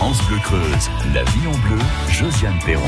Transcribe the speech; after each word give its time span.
France 0.00 0.26
Bleu 0.28 0.38
Creuse, 0.38 0.90
la 1.12 1.22
vie 1.24 1.46
en 1.46 1.68
bleu, 1.68 1.78
Josiane 2.08 2.58
Perron. 2.64 2.86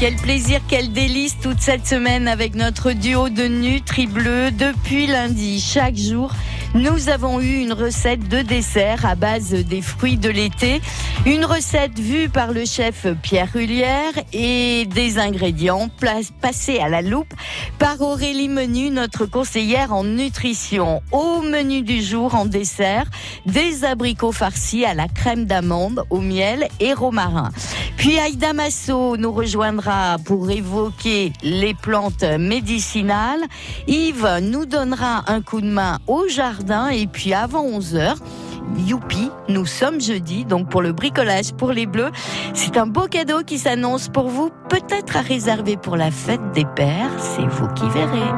Quel 0.00 0.16
plaisir, 0.16 0.60
quel 0.66 0.90
délice 0.90 1.38
toute 1.38 1.60
cette 1.60 1.86
semaine 1.86 2.26
avec 2.26 2.56
notre 2.56 2.90
duo 2.90 3.28
de 3.28 3.44
Nutri 3.44 4.08
Bleu 4.08 4.50
depuis 4.50 5.06
lundi. 5.06 5.60
Chaque 5.60 5.94
jour, 5.94 6.32
nous 6.74 7.08
avons 7.08 7.40
eu 7.40 7.56
une 7.56 7.72
recette 7.72 8.28
de 8.28 8.42
dessert 8.42 9.04
à 9.04 9.16
base 9.16 9.50
des 9.50 9.82
fruits 9.82 10.16
de 10.16 10.28
l'été. 10.28 10.80
Une 11.26 11.44
recette 11.44 11.98
vue 11.98 12.28
par 12.28 12.52
le 12.52 12.64
chef 12.64 13.06
Pierre 13.22 13.54
Hullière 13.56 14.12
et 14.32 14.86
des 14.86 15.18
ingrédients 15.18 15.90
passés 16.40 16.78
à 16.78 16.88
la 16.88 17.02
loupe 17.02 17.32
par 17.78 18.00
Aurélie 18.00 18.48
Menu, 18.48 18.90
notre 18.90 19.26
conseillère 19.26 19.92
en 19.92 20.04
nutrition. 20.04 21.02
Au 21.10 21.42
menu 21.42 21.82
du 21.82 22.02
jour 22.02 22.36
en 22.36 22.46
dessert, 22.46 23.06
des 23.46 23.84
abricots 23.84 24.32
farcis 24.32 24.84
à 24.84 24.94
la 24.94 25.08
crème 25.08 25.46
d'amande, 25.46 26.04
au 26.08 26.20
miel 26.20 26.68
et 26.78 26.94
romarin. 26.94 27.50
Puis 27.96 28.18
Aïda 28.18 28.52
Masso 28.52 29.16
nous 29.16 29.32
rejoindra 29.32 30.16
pour 30.24 30.50
évoquer 30.50 31.32
les 31.42 31.74
plantes 31.74 32.22
médicinales. 32.22 33.42
Yves 33.88 34.38
nous 34.42 34.64
donnera 34.64 35.24
un 35.26 35.42
coup 35.42 35.60
de 35.60 35.66
main 35.66 35.98
au 36.06 36.28
jardin 36.28 36.59
et 36.92 37.06
puis 37.06 37.34
avant 37.34 37.64
11h, 37.64 38.16
youpi, 38.86 39.30
nous 39.48 39.66
sommes 39.66 40.00
jeudi, 40.00 40.44
donc 40.44 40.68
pour 40.68 40.82
le 40.82 40.92
bricolage 40.92 41.52
pour 41.52 41.72
les 41.72 41.86
bleus. 41.86 42.10
C'est 42.54 42.76
un 42.76 42.86
beau 42.86 43.06
cadeau 43.06 43.42
qui 43.44 43.58
s'annonce 43.58 44.08
pour 44.08 44.28
vous, 44.28 44.50
peut-être 44.68 45.16
à 45.16 45.20
réserver 45.20 45.76
pour 45.76 45.96
la 45.96 46.10
fête 46.10 46.52
des 46.54 46.64
pères, 46.76 47.10
c'est 47.18 47.46
vous 47.46 47.68
qui 47.68 47.88
verrez. 47.88 48.30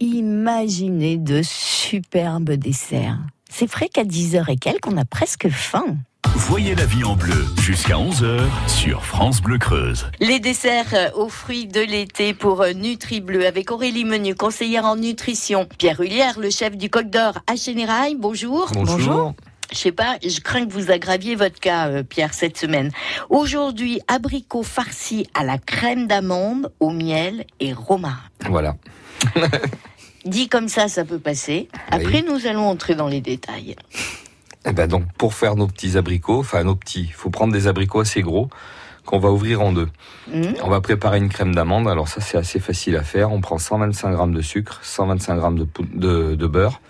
Imaginez 0.00 1.16
de 1.16 1.42
superbes 1.42 2.52
desserts. 2.52 3.18
C'est 3.50 3.70
vrai 3.70 3.88
qu'à 3.88 4.04
10h 4.04 4.50
et 4.50 4.56
quelques, 4.56 4.86
on 4.86 4.96
a 4.96 5.04
presque 5.04 5.48
faim. 5.48 5.96
Voyez 6.36 6.74
la 6.74 6.84
vie 6.84 7.02
en 7.02 7.16
bleu 7.16 7.46
jusqu'à 7.60 7.94
11h 7.94 8.40
sur 8.68 9.04
France 9.04 9.40
Bleu 9.40 9.58
Creuse. 9.58 10.06
Les 10.20 10.38
desserts 10.38 10.94
euh, 10.94 11.10
aux 11.14 11.28
fruits 11.28 11.66
de 11.66 11.80
l'été 11.80 12.34
pour 12.34 12.62
euh, 12.62 12.72
Nutri 12.72 13.20
Bleu 13.20 13.46
avec 13.46 13.70
Aurélie 13.70 14.04
Menu, 14.04 14.34
conseillère 14.34 14.84
en 14.84 14.96
nutrition. 14.96 15.66
Pierre 15.78 16.00
Hullière, 16.00 16.38
le 16.38 16.50
chef 16.50 16.76
du 16.76 16.90
Coq 16.90 17.10
d'Or 17.10 17.38
à 17.46 17.56
Chénérail. 17.56 18.16
Bonjour. 18.16 18.70
Bonjour. 18.74 19.34
Je 19.72 19.78
sais 19.78 19.92
pas, 19.92 20.16
je 20.22 20.40
crains 20.40 20.66
que 20.66 20.72
vous 20.72 20.90
aggraviez 20.90 21.36
votre 21.36 21.60
cas, 21.60 21.88
euh, 21.88 22.02
Pierre, 22.02 22.34
cette 22.34 22.58
semaine. 22.58 22.90
Aujourd'hui, 23.28 24.00
abricots 24.08 24.64
farcis 24.64 25.26
à 25.34 25.44
la 25.44 25.58
crème 25.58 26.06
d'amande, 26.06 26.72
au 26.80 26.90
miel 26.90 27.44
et 27.60 27.72
romarin. 27.72 28.18
Voilà. 28.48 28.76
Dit 30.24 30.48
comme 30.48 30.68
ça, 30.68 30.88
ça 30.88 31.04
peut 31.04 31.18
passer. 31.18 31.68
Après, 31.90 32.22
nous 32.22 32.46
allons 32.46 32.68
entrer 32.68 32.94
dans 32.94 33.08
les 33.08 33.20
détails. 33.20 33.76
Eh 34.66 34.72
ben 34.72 34.86
donc, 34.86 35.04
pour 35.16 35.32
faire 35.32 35.56
nos 35.56 35.66
petits 35.66 35.96
abricots, 35.96 36.40
enfin 36.40 36.62
nos 36.64 36.74
petits, 36.74 37.04
il 37.08 37.12
faut 37.12 37.30
prendre 37.30 37.52
des 37.52 37.66
abricots 37.66 38.00
assez 38.00 38.20
gros 38.20 38.50
qu'on 39.06 39.18
va 39.18 39.30
ouvrir 39.30 39.62
en 39.62 39.72
deux. 39.72 39.88
Mmh. 40.28 40.42
On 40.62 40.68
va 40.68 40.82
préparer 40.82 41.16
une 41.16 41.30
crème 41.30 41.54
d'amande. 41.54 41.88
Alors 41.88 42.06
ça, 42.06 42.20
c'est 42.20 42.36
assez 42.36 42.60
facile 42.60 42.96
à 42.96 43.02
faire. 43.02 43.32
On 43.32 43.40
prend 43.40 43.56
125 43.56 44.12
grammes 44.12 44.34
de 44.34 44.42
sucre, 44.42 44.78
125 44.82 45.36
grammes 45.36 45.58
de, 45.58 45.66
de, 45.94 46.34
de 46.34 46.46
beurre. 46.46 46.82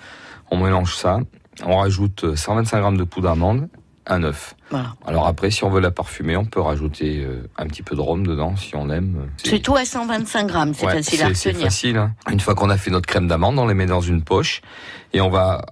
On 0.50 0.58
mélange 0.58 0.96
ça 0.96 1.20
on 1.64 1.76
rajoute 1.76 2.34
125 2.34 2.80
grammes 2.80 2.96
de 2.96 3.04
poudre 3.04 3.28
d'amande, 3.28 3.68
un 4.10 4.22
œuf. 4.24 4.54
Alors 5.06 5.26
après, 5.26 5.50
si 5.50 5.64
on 5.64 5.70
veut 5.70 5.80
la 5.80 5.90
parfumer, 5.90 6.36
on 6.36 6.44
peut 6.44 6.60
rajouter 6.60 7.24
euh, 7.24 7.48
un 7.56 7.66
petit 7.66 7.82
peu 7.82 7.96
de 7.96 8.00
rhum 8.00 8.26
dedans, 8.26 8.56
si 8.56 8.76
on 8.76 8.90
aime. 8.90 9.28
C'est 9.42 9.60
tout 9.60 9.76
à 9.76 9.84
125 9.84 10.46
grammes, 10.46 10.74
c'est 10.74 10.86
facile 10.86 11.22
à 11.22 11.28
retenir. 11.28 11.36
C'est 11.36 11.54
facile. 11.54 11.96
Hein. 11.96 12.12
Une 12.30 12.40
fois 12.40 12.54
qu'on 12.54 12.70
a 12.70 12.76
fait 12.76 12.90
notre 12.90 13.06
crème 13.06 13.28
d'amande, 13.28 13.58
on 13.58 13.66
les 13.66 13.74
met 13.74 13.86
dans 13.86 14.00
une 14.00 14.22
poche 14.22 14.62
et 15.12 15.20
on 15.20 15.30
va 15.30 15.64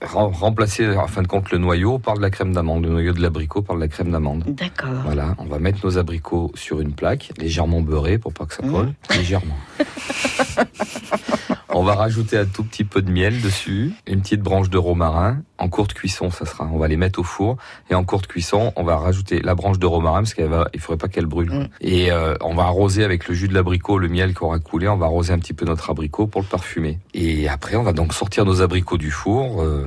remplacer 0.00 0.96
en 0.96 1.08
fin 1.08 1.22
de 1.22 1.26
compte 1.26 1.50
le 1.50 1.58
noyau 1.58 1.98
par 1.98 2.14
de 2.14 2.22
la 2.22 2.30
crème 2.30 2.52
d'amande, 2.52 2.84
le 2.84 2.90
noyau 2.90 3.12
de 3.12 3.20
l'abricot 3.20 3.62
par 3.62 3.76
de 3.76 3.80
la 3.80 3.88
crème 3.88 4.12
d'amande. 4.12 4.44
D'accord. 4.46 4.90
Voilà, 5.04 5.34
on 5.38 5.44
va 5.44 5.58
mettre 5.58 5.84
nos 5.84 5.98
abricots 5.98 6.52
sur 6.54 6.80
une 6.80 6.92
plaque, 6.92 7.32
légèrement 7.38 7.80
beurrée 7.80 8.18
pour 8.18 8.32
pas 8.32 8.46
que 8.46 8.54
ça 8.54 8.62
colle, 8.62 8.86
mmh. 8.86 9.14
légèrement. 9.16 9.56
On 11.78 11.84
va 11.84 11.94
rajouter 11.94 12.36
un 12.36 12.44
tout 12.44 12.64
petit 12.64 12.82
peu 12.82 13.02
de 13.02 13.10
miel 13.12 13.40
dessus, 13.40 13.92
une 14.08 14.20
petite 14.20 14.40
branche 14.42 14.68
de 14.68 14.78
romarin. 14.78 15.42
En 15.58 15.68
courte 15.68 15.94
cuisson, 15.94 16.28
ça 16.28 16.44
sera. 16.44 16.68
On 16.72 16.76
va 16.76 16.88
les 16.88 16.96
mettre 16.96 17.20
au 17.20 17.22
four 17.22 17.56
et 17.88 17.94
en 17.94 18.02
courte 18.02 18.26
cuisson, 18.26 18.72
on 18.74 18.82
va 18.82 18.96
rajouter 18.96 19.40
la 19.42 19.54
branche 19.54 19.78
de 19.78 19.86
romarin 19.86 20.22
parce 20.22 20.34
qu'il 20.34 20.50
il 20.74 20.80
faudrait 20.80 20.98
pas 20.98 21.06
qu'elle 21.06 21.26
brûle. 21.26 21.52
Mm. 21.52 21.68
Et 21.80 22.10
euh, 22.10 22.34
on 22.40 22.56
va 22.56 22.64
arroser 22.64 23.04
avec 23.04 23.28
le 23.28 23.34
jus 23.36 23.46
de 23.46 23.54
l'abricot, 23.54 23.96
le 23.96 24.08
miel 24.08 24.34
qui 24.34 24.42
aura 24.42 24.58
coulé. 24.58 24.88
On 24.88 24.96
va 24.96 25.06
arroser 25.06 25.32
un 25.32 25.38
petit 25.38 25.52
peu 25.52 25.66
notre 25.66 25.88
abricot 25.88 26.26
pour 26.26 26.40
le 26.40 26.48
parfumer. 26.48 26.98
Et 27.14 27.48
après, 27.48 27.76
on 27.76 27.84
va 27.84 27.92
donc 27.92 28.12
sortir 28.12 28.44
nos 28.44 28.60
abricots 28.60 28.98
du 28.98 29.12
four. 29.12 29.62
euh, 29.62 29.86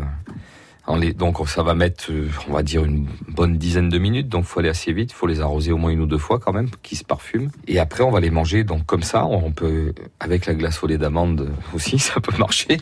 donc 0.98 1.48
ça 1.48 1.64
va 1.64 1.74
mettre, 1.74 2.12
euh, 2.12 2.28
on 2.50 2.54
va 2.54 2.64
dire 2.64 2.84
une 2.84 3.08
bonne 3.28 3.58
dizaine 3.58 3.90
de 3.90 3.98
minutes. 3.98 4.30
Donc 4.30 4.46
faut 4.46 4.60
aller 4.60 4.70
assez 4.70 4.94
vite. 4.94 5.12
Faut 5.12 5.28
les 5.28 5.42
arroser 5.42 5.72
au 5.72 5.78
moins 5.78 5.92
une 5.92 6.02
ou 6.02 6.06
deux 6.06 6.18
fois 6.18 6.40
quand 6.40 6.54
même, 6.54 6.70
qu'ils 6.84 6.98
se 6.98 7.04
parfument. 7.04 7.50
Et 7.68 7.80
après, 7.80 8.04
on 8.04 8.12
va 8.12 8.20
les 8.20 8.32
manger. 8.32 8.64
Donc 8.64 8.86
comme 8.86 9.04
ça, 9.04 9.26
on 9.26 9.52
peut 9.52 9.94
avec 10.20 10.46
la 10.46 10.54
glace 10.54 10.84
au 10.84 10.88
lait 10.88 10.98
d'amande 10.98 11.50
aussi, 11.74 12.00
ça 12.00 12.20
peut 12.20 12.38
marcher. 12.38 12.78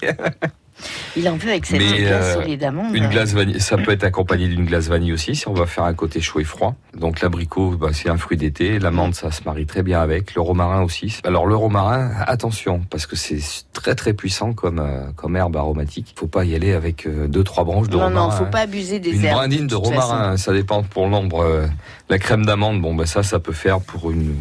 Il 1.15 1.27
en 1.29 1.35
veut 1.35 1.49
avec 1.49 1.65
cette 1.65 1.79
Mais, 1.79 1.99
glace 2.03 2.37
euh, 2.47 2.55
d'amande. 2.57 2.95
Une 2.95 3.07
glace 3.09 3.33
vanille, 3.33 3.59
ça 3.59 3.77
peut 3.77 3.91
être 3.91 4.03
accompagné 4.03 4.47
d'une 4.47 4.65
glace 4.65 4.87
vanille 4.87 5.13
aussi 5.13 5.35
si 5.35 5.47
on 5.47 5.53
va 5.53 5.65
faire 5.65 5.83
un 5.83 5.93
côté 5.93 6.21
chaud 6.21 6.39
et 6.39 6.43
froid. 6.43 6.75
Donc 6.97 7.21
l'abricot, 7.21 7.71
bah, 7.71 7.89
c'est 7.93 8.09
un 8.09 8.17
fruit 8.17 8.37
d'été, 8.37 8.79
l'amande 8.79 9.15
ça 9.15 9.31
se 9.31 9.41
marie 9.45 9.65
très 9.65 9.83
bien 9.83 10.01
avec, 10.01 10.35
le 10.35 10.41
romarin 10.41 10.81
aussi. 10.83 11.19
Alors 11.23 11.45
le 11.47 11.55
romarin, 11.55 12.11
attention 12.27 12.81
parce 12.89 13.05
que 13.05 13.15
c'est 13.15 13.39
très 13.73 13.95
très 13.95 14.13
puissant 14.13 14.53
comme 14.53 14.79
euh, 14.79 15.11
comme 15.15 15.35
herbe 15.35 15.55
aromatique. 15.57 16.13
Faut 16.15 16.27
pas 16.27 16.45
y 16.45 16.55
aller 16.55 16.73
avec 16.73 17.05
euh, 17.05 17.27
deux 17.27 17.43
trois 17.43 17.63
branches 17.63 17.89
de 17.89 17.97
Non, 17.97 18.05
romarin. 18.05 18.25
non, 18.29 18.31
faut 18.31 18.43
hein. 18.45 18.49
pas 18.51 18.61
abuser 18.61 18.99
des 18.99 19.11
Une 19.11 19.25
herbes. 19.25 19.37
brindine 19.37 19.67
de 19.67 19.75
romarin, 19.75 20.31
façon. 20.31 20.43
ça 20.43 20.53
dépend 20.53 20.83
pour 20.83 21.05
le 21.05 21.11
nombre. 21.11 21.43
Euh, 21.43 21.65
La 22.09 22.17
crème 22.17 22.45
d'amande, 22.45 22.81
bon, 22.81 22.95
bah 22.95 23.05
ça, 23.05 23.21
ça 23.21 23.39
peut 23.39 23.53
faire 23.53 23.81
pour 23.81 24.09
une, 24.11 24.33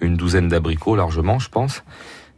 une 0.00 0.16
douzaine 0.16 0.48
d'abricots 0.48 0.96
largement, 0.96 1.38
je 1.38 1.48
pense, 1.48 1.84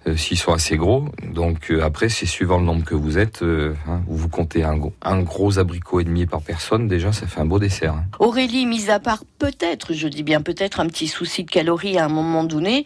euh, 0.06 0.16
s'ils 0.16 0.38
sont 0.38 0.52
assez 0.52 0.76
gros. 0.76 1.06
Donc 1.32 1.70
euh, 1.70 1.82
après, 1.84 2.08
c'est 2.08 2.26
suivant 2.26 2.58
le 2.58 2.64
nombre 2.64 2.84
que 2.84 2.94
vous 2.94 3.18
êtes. 3.18 3.42
euh, 3.42 3.74
hein, 3.88 4.00
vous 4.06 4.28
comptez 4.28 4.62
un, 4.64 4.76
gros- 4.76 4.94
un 5.02 5.20
gros 5.22 5.58
abricot 5.58 6.00
et 6.00 6.04
demi 6.04 6.26
par 6.26 6.40
personne, 6.42 6.88
déjà, 6.88 7.12
ça 7.12 7.26
fait 7.26 7.40
un 7.40 7.46
beau 7.46 7.58
dessert. 7.58 7.94
hein. 7.94 8.04
Aurélie, 8.18 8.66
mis 8.66 8.90
à 8.90 9.00
part 9.00 9.24
peut-être, 9.38 9.92
je 9.94 10.08
dis 10.08 10.22
bien 10.22 10.42
peut-être, 10.42 10.80
un 10.80 10.86
petit 10.86 11.08
souci 11.08 11.44
de 11.44 11.50
calories 11.50 11.98
à 11.98 12.04
un 12.04 12.08
moment 12.08 12.44
donné, 12.44 12.84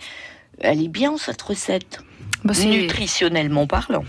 elle 0.61 0.83
est 0.83 0.89
bien 0.89 1.17
cette 1.17 1.43
recette, 1.43 2.01
Bah, 2.45 2.55
c'est- 2.55 2.67
nutritionnellement 2.67 3.67
parlant. 3.67 4.05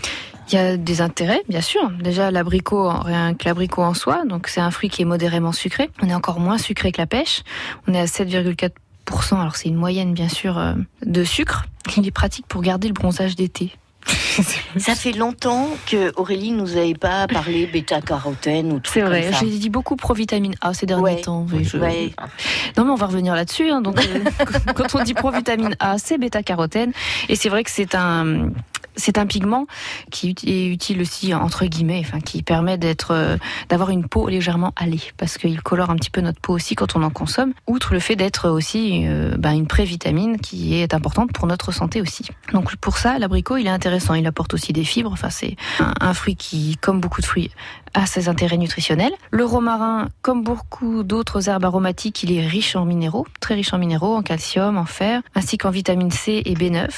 Il 0.50 0.56
y 0.56 0.58
a 0.58 0.76
des 0.76 1.00
intérêts, 1.00 1.40
bien 1.48 1.60
sûr. 1.62 1.90
Déjà, 2.02 2.30
l'abricot, 2.30 2.90
rien 2.90 3.32
que 3.34 3.44
l'abricot 3.46 3.82
en 3.82 3.94
soi, 3.94 4.24
donc 4.26 4.48
c'est 4.48 4.60
un 4.60 4.70
fruit 4.72 4.90
qui 4.90 5.00
est 5.02 5.04
modérément 5.06 5.52
sucré. 5.52 5.88
On 6.02 6.08
est 6.08 6.14
encore 6.14 6.40
moins 6.40 6.58
sucré 6.58 6.92
que 6.92 7.00
la 7.00 7.06
pêche. 7.06 7.42
On 7.86 7.94
est 7.94 8.00
à 8.00 8.06
7,4%, 8.06 8.70
alors 9.32 9.56
c'est 9.56 9.68
une 9.68 9.76
moyenne, 9.76 10.12
bien 10.14 10.28
sûr, 10.28 10.58
euh, 10.58 10.74
de 11.04 11.24
sucre. 11.24 11.64
Il 11.96 12.06
est 12.06 12.10
pratique 12.12 12.46
pour 12.46 12.62
garder 12.62 12.88
le 12.88 12.94
bronzage 12.94 13.34
d'été. 13.36 13.72
Ça 14.78 14.94
fait 14.96 15.12
longtemps 15.12 15.68
que 15.86 16.12
Aurélie 16.16 16.50
nous 16.50 16.76
avait 16.76 16.94
pas 16.94 17.28
parlé 17.28 17.66
bêta-carotène 17.66 18.72
ou 18.72 18.80
tout 18.80 18.90
C'est 18.92 19.02
vrai, 19.02 19.30
j'ai 19.38 19.46
dit 19.46 19.70
beaucoup 19.70 19.94
provitamine 19.94 20.54
A 20.60 20.74
ces 20.74 20.86
derniers 20.86 21.02
Ouais. 21.04 21.20
temps. 21.20 21.46
oui, 21.52 21.64
je- 21.64 21.76
Ouais. 21.76 22.10
Non 22.76 22.84
mais 22.84 22.90
on 22.90 22.96
va 22.96 23.06
revenir 23.06 23.34
là-dessus. 23.36 23.70
hein. 23.70 23.80
Donc 23.80 23.98
euh, 24.04 24.24
quand 24.74 24.94
on 24.98 25.04
dit 25.04 25.14
provitamine 25.14 25.76
A, 25.78 25.98
c'est 25.98 26.18
bêta-carotène 26.18 26.92
et 27.28 27.36
c'est 27.36 27.48
vrai 27.48 27.62
que 27.62 27.70
c'est 27.70 27.94
un 27.94 28.50
c'est 28.96 29.18
un 29.18 29.26
pigment 29.26 29.66
qui 30.10 30.34
est 30.46 30.66
utile 30.66 31.00
aussi 31.00 31.34
entre 31.34 31.64
guillemets, 31.66 32.02
enfin 32.04 32.20
qui 32.20 32.42
permet 32.42 32.78
d'être 32.78 33.12
euh, 33.12 33.36
d'avoir 33.68 33.90
une 33.90 34.06
peau 34.08 34.28
légèrement 34.28 34.72
hâlée 34.80 35.00
parce 35.16 35.38
qu'il 35.38 35.60
colore 35.62 35.90
un 35.90 35.96
petit 35.96 36.10
peu 36.10 36.20
notre 36.20 36.40
peau 36.40 36.54
aussi 36.54 36.74
quand 36.74 36.96
on 36.96 37.02
en 37.02 37.10
consomme. 37.10 37.52
Outre 37.66 37.92
le 37.94 38.00
fait 38.00 38.16
d'être 38.16 38.48
aussi 38.48 39.04
euh, 39.06 39.34
ben, 39.38 39.52
une 39.52 39.66
prévitamine 39.66 40.38
qui 40.38 40.80
est 40.80 40.94
importante 40.94 41.32
pour 41.32 41.46
notre 41.46 41.72
santé 41.72 42.00
aussi. 42.00 42.28
Donc 42.52 42.76
pour 42.76 42.98
ça, 42.98 43.18
l'abricot 43.18 43.56
il 43.56 43.66
est 43.66 43.70
intéressant. 43.70 44.14
Il 44.14 44.26
apporte 44.26 44.54
aussi 44.54 44.72
des 44.72 44.84
fibres. 44.84 45.12
Enfin 45.12 45.30
c'est 45.30 45.56
un 45.78 46.14
fruit 46.14 46.36
qui, 46.36 46.76
comme 46.80 47.00
beaucoup 47.00 47.20
de 47.20 47.26
fruits, 47.26 47.50
a 47.94 48.06
ses 48.06 48.28
intérêts 48.28 48.56
nutritionnels. 48.56 49.12
Le 49.30 49.44
romarin, 49.44 50.08
comme 50.22 50.42
beaucoup 50.42 51.02
d'autres 51.02 51.48
herbes 51.48 51.64
aromatiques, 51.64 52.22
il 52.22 52.32
est 52.32 52.46
riche 52.46 52.76
en 52.76 52.84
minéraux, 52.84 53.26
très 53.40 53.54
riche 53.54 53.72
en 53.72 53.78
minéraux, 53.78 54.14
en 54.14 54.22
calcium, 54.22 54.78
en 54.78 54.84
fer, 54.84 55.22
ainsi 55.34 55.58
qu'en 55.58 55.70
vitamine 55.70 56.10
C 56.10 56.42
et 56.44 56.54
B9. 56.54 56.88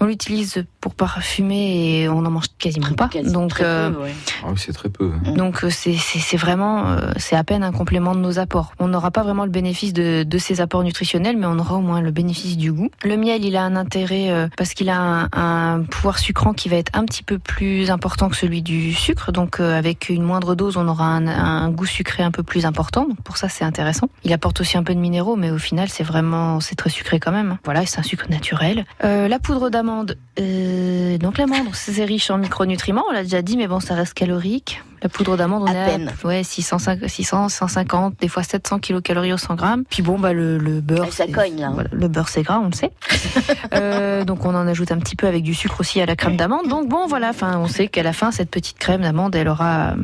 On 0.00 0.06
l'utilise 0.06 0.64
pour 0.80 0.94
parfumer 0.94 2.00
et 2.02 2.08
on 2.08 2.18
en 2.24 2.30
mange 2.30 2.46
quasiment 2.58 2.92
pas. 2.92 3.08
Quasi- 3.08 3.32
Donc, 3.32 3.50
très 3.50 3.64
peu, 3.64 3.68
euh, 3.68 3.90
ouais. 4.02 4.14
Ah 4.42 4.46
oui, 4.48 4.54
c'est 4.56 4.72
très 4.72 4.88
peu. 4.88 5.10
hein. 5.26 5.32
donc 5.32 5.62
euh, 5.64 5.70
c'est 5.70 6.36
vraiment, 6.36 6.86
euh, 6.88 7.12
c'est 7.16 7.36
à 7.36 7.44
peine 7.44 7.62
un 7.62 7.72
complément 7.72 8.14
de 8.14 8.20
nos 8.20 8.38
apports. 8.38 8.72
On 8.78 8.88
n'aura 8.88 9.10
pas 9.10 9.22
vraiment 9.22 9.44
le 9.44 9.50
bénéfice 9.50 9.92
de, 9.92 10.22
de 10.22 10.38
ces 10.38 10.60
apports 10.60 10.82
nutritionnels, 10.84 11.36
mais 11.36 11.46
on 11.46 11.58
aura 11.58 11.74
au 11.76 11.80
moins 11.80 12.00
le 12.00 12.10
bénéfice 12.10 12.56
du 12.56 12.72
goût. 12.72 12.88
Le 13.04 13.16
miel, 13.16 13.44
il 13.44 13.56
a 13.56 13.62
un 13.62 13.76
intérêt 13.76 14.48
parce 14.56 14.72
qu'il 14.74 14.88
a 14.88 14.98
un, 14.98 15.28
un 15.32 15.82
pouvoir 15.82 16.18
sucrant 16.18 16.54
qui 16.54 16.68
va 16.70 16.76
être 16.76 16.90
un 16.94 17.04
petit 17.04 17.22
peu 17.22 17.38
plus 17.38 17.90
important 17.90 18.28
que 18.30 18.36
celui 18.36 18.62
du 18.62 18.94
sucre. 18.94 19.32
Donc 19.32 19.60
avec 19.60 20.08
une 20.08 20.22
moindre 20.22 20.54
dose, 20.54 20.76
on 20.78 20.88
aura 20.88 21.04
un, 21.06 21.26
un 21.26 21.70
goût 21.70 21.84
sucré 21.86 22.22
un 22.22 22.30
peu 22.30 22.42
plus 22.42 22.64
important. 22.64 23.06
Donc 23.06 23.20
pour 23.22 23.36
ça, 23.36 23.48
c'est 23.50 23.64
intéressant. 23.64 24.08
Il 24.24 24.32
apporte 24.32 24.60
aussi 24.62 24.78
un 24.78 24.82
peu 24.82 24.94
de 24.94 25.00
minéraux, 25.00 25.36
mais 25.36 25.50
au 25.50 25.58
final, 25.58 25.88
c'est 25.90 26.04
vraiment, 26.04 26.60
c'est 26.60 26.74
très 26.76 26.90
sucré 26.90 27.20
quand 27.20 27.32
même. 27.32 27.58
Voilà, 27.64 27.84
c'est 27.84 27.98
un 27.98 28.02
sucre 28.02 28.26
naturel. 28.30 28.86
Euh, 29.04 29.28
la 29.28 29.38
poudre 29.38 29.68
d'amande, 29.68 29.89
euh, 30.38 31.18
donc 31.18 31.38
l'amande, 31.38 31.66
c'est 31.74 32.04
riche 32.04 32.30
en 32.30 32.38
micronutriments, 32.38 33.04
on 33.08 33.12
l'a 33.12 33.22
déjà 33.22 33.42
dit, 33.42 33.56
mais 33.56 33.66
bon, 33.68 33.80
ça 33.80 33.94
reste 33.94 34.14
calorique. 34.14 34.82
La 35.02 35.08
poudre 35.08 35.36
d'amande, 35.38 35.62
on 35.62 35.66
À 35.66 35.72
est 35.72 35.86
peine. 35.86 36.12
à 36.22 36.26
ouais, 36.26 36.42
600, 36.44 36.76
600, 37.06 37.48
150, 37.48 38.14
des 38.20 38.28
fois 38.28 38.42
700 38.42 38.78
kilocalories 38.80 39.32
au 39.32 39.38
100 39.38 39.54
grammes. 39.54 39.84
Puis 39.88 40.02
bon, 40.02 40.18
bah, 40.18 40.32
le, 40.34 40.58
le 40.58 40.80
beurre. 40.82 41.10
Ça 41.12 41.24
c'est- 41.26 41.32
cogne, 41.32 41.58
là, 41.60 41.68
hein. 41.68 41.72
voilà, 41.72 41.88
le 41.92 42.08
beurre, 42.08 42.28
c'est 42.28 42.42
gras, 42.42 42.58
on 42.62 42.66
le 42.66 42.74
sait. 42.74 42.90
Euh, 43.72 44.24
donc 44.24 44.44
on 44.44 44.54
en 44.54 44.66
ajoute 44.66 44.90
un 44.92 44.98
petit 44.98 45.14
peu 45.16 45.26
avec 45.26 45.42
du 45.44 45.54
sucre 45.54 45.80
aussi 45.80 46.00
à 46.00 46.06
la 46.06 46.16
crème 46.16 46.36
d'amande. 46.36 46.68
Donc 46.68 46.88
bon, 46.88 47.06
voilà, 47.06 47.30
enfin, 47.30 47.58
on 47.58 47.68
sait 47.68 47.88
qu'à 47.88 48.02
la 48.02 48.12
fin, 48.12 48.30
cette 48.32 48.50
petite 48.50 48.78
crème 48.78 49.02
d'amande, 49.02 49.34
elle 49.36 49.48
aura, 49.48 49.94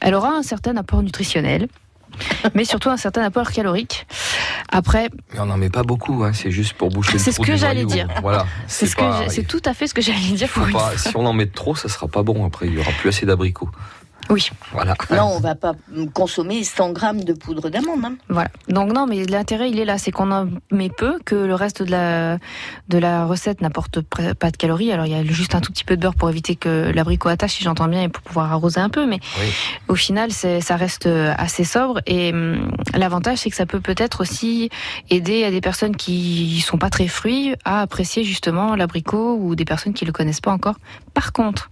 elle 0.00 0.14
aura 0.14 0.28
un 0.30 0.42
certain 0.42 0.76
apport 0.76 1.02
nutritionnel. 1.02 1.68
Mais 2.54 2.64
surtout 2.64 2.90
un 2.90 2.96
certain 2.96 3.22
apport 3.22 3.50
calorique. 3.52 4.06
Après, 4.70 5.08
Mais 5.32 5.40
on 5.40 5.46
n'en 5.46 5.56
met 5.56 5.70
pas 5.70 5.82
beaucoup, 5.82 6.24
hein, 6.24 6.32
c'est 6.32 6.50
juste 6.50 6.72
pour 6.74 6.88
boucher 6.88 7.14
le 7.14 7.18
C'est 7.18 7.32
ce 7.32 7.40
que 7.40 7.56
j'allais 7.56 7.84
dire. 7.84 8.08
Voilà. 8.22 8.46
c'est 8.66 8.86
ce 8.86 8.96
que 8.96 9.00
pas- 9.02 9.22
j'ai- 9.24 9.30
c'est 9.30 9.42
tout 9.44 9.62
à 9.64 9.74
fait 9.74 9.86
ce 9.86 9.94
que 9.94 10.02
j'allais 10.02 10.18
dire 10.34 10.48
pour 10.48 10.66
pas- 10.70 10.96
si 10.96 11.14
on 11.16 11.26
en 11.26 11.32
met 11.32 11.46
trop, 11.46 11.74
ça 11.74 11.88
sera 11.88 12.08
pas 12.08 12.22
bon. 12.22 12.44
Après, 12.46 12.66
il 12.66 12.74
y 12.74 12.78
aura 12.78 12.90
plus 13.00 13.08
assez 13.08 13.26
d'abricots. 13.26 13.68
Oui, 14.30 14.48
Voilà. 14.72 14.94
Non, 15.10 15.32
on 15.36 15.40
va 15.40 15.54
pas 15.54 15.72
consommer 16.12 16.64
100 16.64 16.92
grammes 16.92 17.24
de 17.24 17.32
poudre 17.32 17.68
d'amande. 17.70 18.04
hein. 18.04 18.14
voilà. 18.28 18.48
Donc 18.68 18.92
non, 18.92 19.06
mais 19.06 19.24
l'intérêt 19.24 19.70
il 19.70 19.78
est 19.78 19.84
là, 19.84 19.98
c'est 19.98 20.10
qu'on 20.10 20.30
en 20.32 20.48
met 20.70 20.88
peu, 20.88 21.18
que 21.24 21.34
le 21.34 21.54
reste 21.54 21.82
de 21.82 21.90
la 21.90 22.38
de 22.88 22.98
la 22.98 23.26
recette 23.26 23.60
n'apporte 23.60 24.00
pas 24.00 24.50
de 24.50 24.56
calories. 24.56 24.92
Alors 24.92 25.06
il 25.06 25.12
y 25.12 25.14
a 25.14 25.24
juste 25.24 25.54
un 25.54 25.60
tout 25.60 25.72
petit 25.72 25.84
peu 25.84 25.96
de 25.96 26.02
beurre 26.02 26.14
pour 26.14 26.30
éviter 26.30 26.56
que 26.56 26.90
l'abricot 26.94 27.28
attache, 27.28 27.52
si 27.54 27.64
j'entends 27.64 27.88
bien, 27.88 28.02
et 28.02 28.08
pour 28.08 28.22
pouvoir 28.22 28.52
arroser 28.52 28.80
un 28.80 28.88
peu. 28.90 29.06
Mais 29.06 29.20
Oui. 29.40 29.52
au 29.88 29.94
final, 29.94 30.30
c'est 30.32 30.60
ça 30.60 30.76
reste 30.76 31.06
assez 31.06 31.64
sobre. 31.64 32.00
Et 32.06 32.32
hum, 32.32 32.70
l'avantage, 32.94 33.38
c'est 33.38 33.50
que 33.50 33.56
ça 33.56 33.66
peut 33.66 33.80
peut-être 33.80 34.20
aussi 34.22 34.70
aider 35.10 35.44
à 35.44 35.50
des 35.50 35.60
personnes 35.60 35.96
qui 35.96 36.60
sont 36.60 36.78
pas 36.78 36.90
très 36.90 37.08
fruits 37.08 37.54
à 37.64 37.80
apprécier 37.82 38.24
justement 38.24 38.74
l'abricot 38.76 39.36
ou 39.40 39.54
des 39.54 39.64
personnes 39.64 39.92
qui 39.94 40.04
le 40.04 40.12
connaissent 40.12 40.40
pas 40.40 40.52
encore. 40.52 40.76
Par 41.12 41.32
contre, 41.32 41.70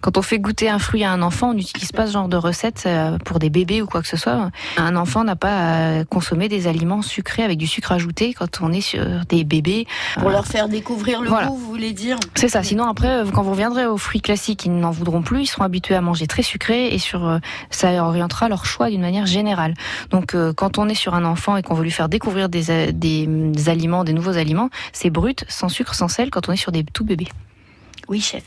quand 0.00 0.16
on 0.16 0.22
fait 0.22 0.38
goûter 0.38 0.68
un 0.70 0.78
fruit 0.78 1.04
à 1.04 1.10
un 1.12 1.22
enfant, 1.22 1.50
on 1.50 1.54
n'utilise 1.54 1.92
pas 1.92 2.06
ce 2.06 2.12
genre 2.12 2.28
de 2.28 2.36
recette 2.36 2.84
euh, 2.86 3.18
pour 3.24 3.38
des 3.38 3.50
bébés 3.50 3.82
ou 3.82 3.86
quoi 3.86 4.00
que 4.02 4.08
ce 4.08 4.16
soit. 4.16 4.50
Un 4.76 4.96
enfant 4.96 5.24
n'a 5.24 5.36
pas 5.36 5.98
à 6.00 6.04
consommer 6.04 6.48
des 6.48 6.66
aliments 6.66 7.02
sucrés 7.02 7.42
avec 7.42 7.58
du 7.58 7.66
sucre 7.66 7.92
ajouté 7.92 8.34
quand 8.34 8.60
on 8.62 8.72
est 8.72 8.80
sur 8.80 9.04
des 9.28 9.44
bébés. 9.44 9.86
Pour 10.18 10.30
leur 10.30 10.46
faire 10.46 10.68
découvrir 10.68 11.20
le 11.20 11.28
Voilà. 11.28 11.48
goût, 11.48 11.56
vous 11.56 11.66
voulez 11.66 11.92
dire 11.92 12.18
C'est 12.34 12.48
ça. 12.48 12.62
Sinon, 12.62 12.84
après, 12.84 13.08
euh, 13.08 13.24
quand 13.32 13.42
vous 13.42 13.50
reviendrez 13.52 13.86
aux 13.86 13.98
fruits 13.98 14.20
classiques, 14.20 14.64
ils 14.66 14.72
n'en 14.78 14.90
voudront 14.90 15.22
plus. 15.22 15.42
Ils 15.42 15.46
seront 15.46 15.64
habitués 15.64 15.94
à 15.96 16.00
manger 16.00 16.26
très 16.26 16.42
sucré 16.42 16.94
et 16.94 16.98
sur 16.98 17.26
euh, 17.26 17.38
ça 17.70 17.92
orientera 18.04 18.48
leur 18.48 18.64
choix 18.66 18.90
d'une 18.90 19.00
manière 19.00 19.26
générale. 19.26 19.74
Donc, 20.10 20.34
euh, 20.34 20.52
quand 20.52 20.78
on 20.78 20.88
est 20.88 20.94
sur 20.94 21.14
un 21.14 21.24
enfant 21.24 21.56
et 21.56 21.62
qu'on 21.62 21.74
veut 21.74 21.84
lui 21.84 21.90
faire 21.90 22.08
découvrir 22.08 22.48
des, 22.48 22.92
des, 22.92 23.26
mm, 23.26 23.52
des 23.52 23.68
aliments, 23.68 24.04
des 24.04 24.12
nouveaux 24.12 24.36
aliments, 24.36 24.70
c'est 24.92 25.10
brut, 25.10 25.44
sans 25.48 25.68
sucre, 25.68 25.94
sans 25.94 26.08
sel. 26.08 26.30
Quand 26.30 26.48
on 26.48 26.52
est 26.52 26.56
sur 26.56 26.72
des 26.72 26.84
tout 26.84 27.04
bébés. 27.04 27.28
Oui, 28.08 28.20
chef. 28.20 28.42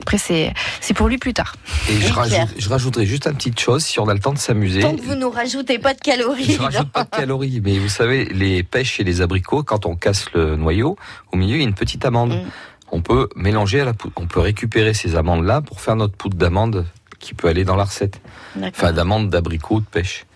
Après, 0.00 0.18
c'est 0.18 0.52
c'est 0.80 0.94
pour 0.94 1.08
lui 1.08 1.18
plus 1.18 1.34
tard. 1.34 1.54
Et 1.88 2.00
je, 2.00 2.12
rajoute, 2.12 2.66
rajouterai 2.68 3.06
juste 3.06 3.26
une 3.26 3.34
petite 3.34 3.60
chose, 3.60 3.84
si 3.84 4.00
on 4.00 4.08
a 4.08 4.14
le 4.14 4.20
temps 4.20 4.32
de 4.32 4.38
s'amuser. 4.38 4.80
Tant 4.80 4.96
que 4.96 5.02
vous 5.02 5.14
nous 5.14 5.30
rajoutez 5.30 5.78
pas 5.78 5.94
de 5.94 6.00
calories. 6.00 6.52
Je 6.54 6.60
rajoute 6.60 6.90
pas 6.90 7.04
de 7.04 7.10
calories, 7.10 7.60
mais 7.62 7.78
vous 7.78 7.88
savez, 7.88 8.24
les 8.26 8.62
pêches 8.62 8.98
et 9.00 9.04
les 9.04 9.20
abricots, 9.20 9.62
quand 9.62 9.86
on 9.86 9.96
casse 9.96 10.26
le 10.34 10.56
noyau, 10.56 10.96
au 11.32 11.36
milieu, 11.36 11.56
il 11.56 11.60
y 11.60 11.64
a 11.64 11.68
une 11.68 11.74
petite 11.74 12.04
amande. 12.04 12.30
Mm. 12.30 12.50
On 12.92 13.02
peut 13.02 13.28
mélanger 13.36 13.80
à 13.80 13.84
la 13.84 13.94
poudre. 13.94 14.14
On 14.16 14.26
peut 14.26 14.40
récupérer 14.40 14.94
ces 14.94 15.14
amandes-là 15.16 15.60
pour 15.60 15.80
faire 15.80 15.96
notre 15.96 16.16
poudre 16.16 16.36
d'amande 16.36 16.86
qui 17.18 17.34
peut 17.34 17.48
aller 17.48 17.64
dans 17.64 17.76
la 17.76 17.84
recette. 17.84 18.20
Enfin, 18.60 18.92
d'amande, 18.92 19.30
d'abricot, 19.30 19.76
ou 19.76 19.80
de 19.80 19.86
pêche. 19.86 20.26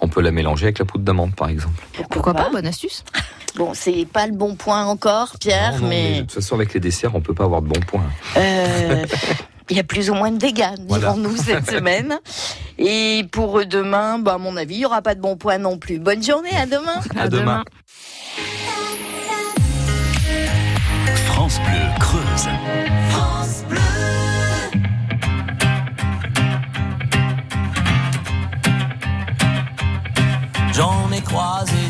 On 0.00 0.08
peut 0.08 0.22
la 0.22 0.32
mélanger 0.32 0.64
avec 0.64 0.78
la 0.78 0.86
poudre 0.86 1.04
d'amande, 1.04 1.34
par 1.34 1.48
exemple. 1.48 1.86
Pourquoi 2.10 2.34
pas 2.34 2.48
Bonne 2.50 2.66
astuce. 2.66 3.04
Bon, 3.56 3.72
c'est 3.74 4.06
pas 4.10 4.26
le 4.26 4.32
bon 4.32 4.54
point 4.54 4.84
encore, 4.84 5.36
Pierre, 5.38 5.80
mais... 5.82 6.16
De 6.16 6.20
toute 6.20 6.32
façon, 6.32 6.54
avec 6.54 6.72
les 6.74 6.80
desserts, 6.80 7.14
on 7.14 7.20
peut 7.20 7.34
pas 7.34 7.44
avoir 7.44 7.62
de 7.62 7.68
bon 7.68 7.80
point. 7.80 8.04
Euh, 8.36 9.04
il 9.68 9.76
y 9.76 9.80
a 9.80 9.84
plus 9.84 10.10
ou 10.10 10.14
moins 10.14 10.30
de 10.30 10.38
dégâts, 10.38 10.74
dirons-nous, 10.78 11.36
cette 11.36 11.70
semaine. 11.70 12.18
Et 12.78 13.24
pour 13.30 13.64
demain, 13.66 14.18
bah, 14.18 14.34
à 14.34 14.38
mon 14.38 14.56
avis, 14.56 14.74
il 14.74 14.78
n'y 14.78 14.86
aura 14.86 15.02
pas 15.02 15.14
de 15.14 15.20
bon 15.20 15.36
point 15.36 15.58
non 15.58 15.78
plus. 15.78 15.98
Bonne 15.98 16.22
journée, 16.22 16.54
à 16.56 16.66
demain. 16.66 17.00
À, 17.16 17.28
demain. 17.28 17.64
France 21.26 21.58
Bleu 21.60 21.98
Creuse. 21.98 22.48
France 23.10 23.64
Bleu. 23.68 23.78
J'en 30.72 31.12
ai 31.12 31.20
croisé 31.20 31.89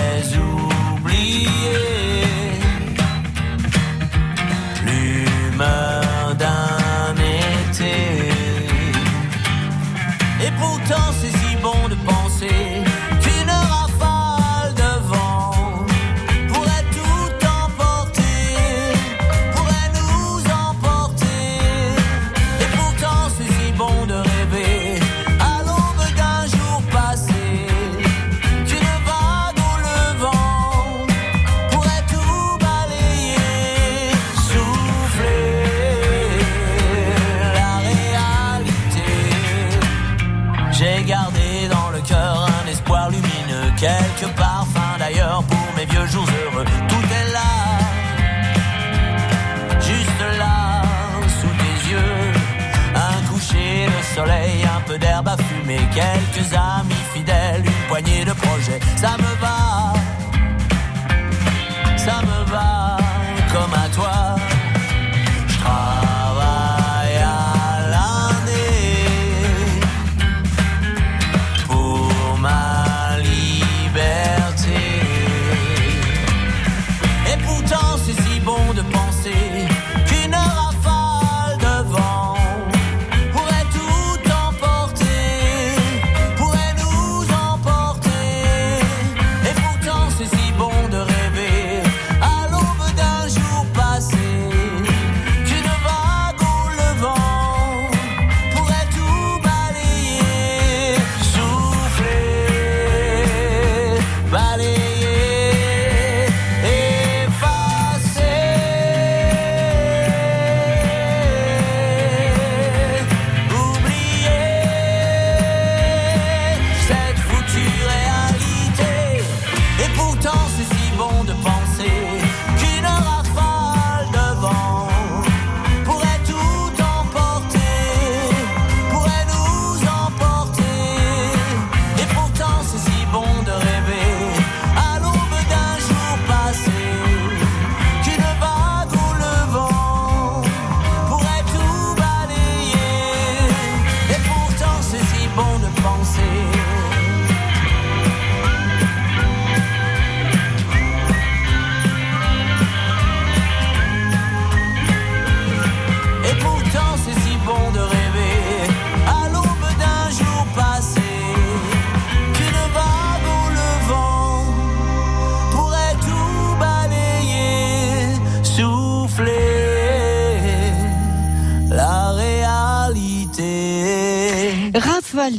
main. 5.61 5.90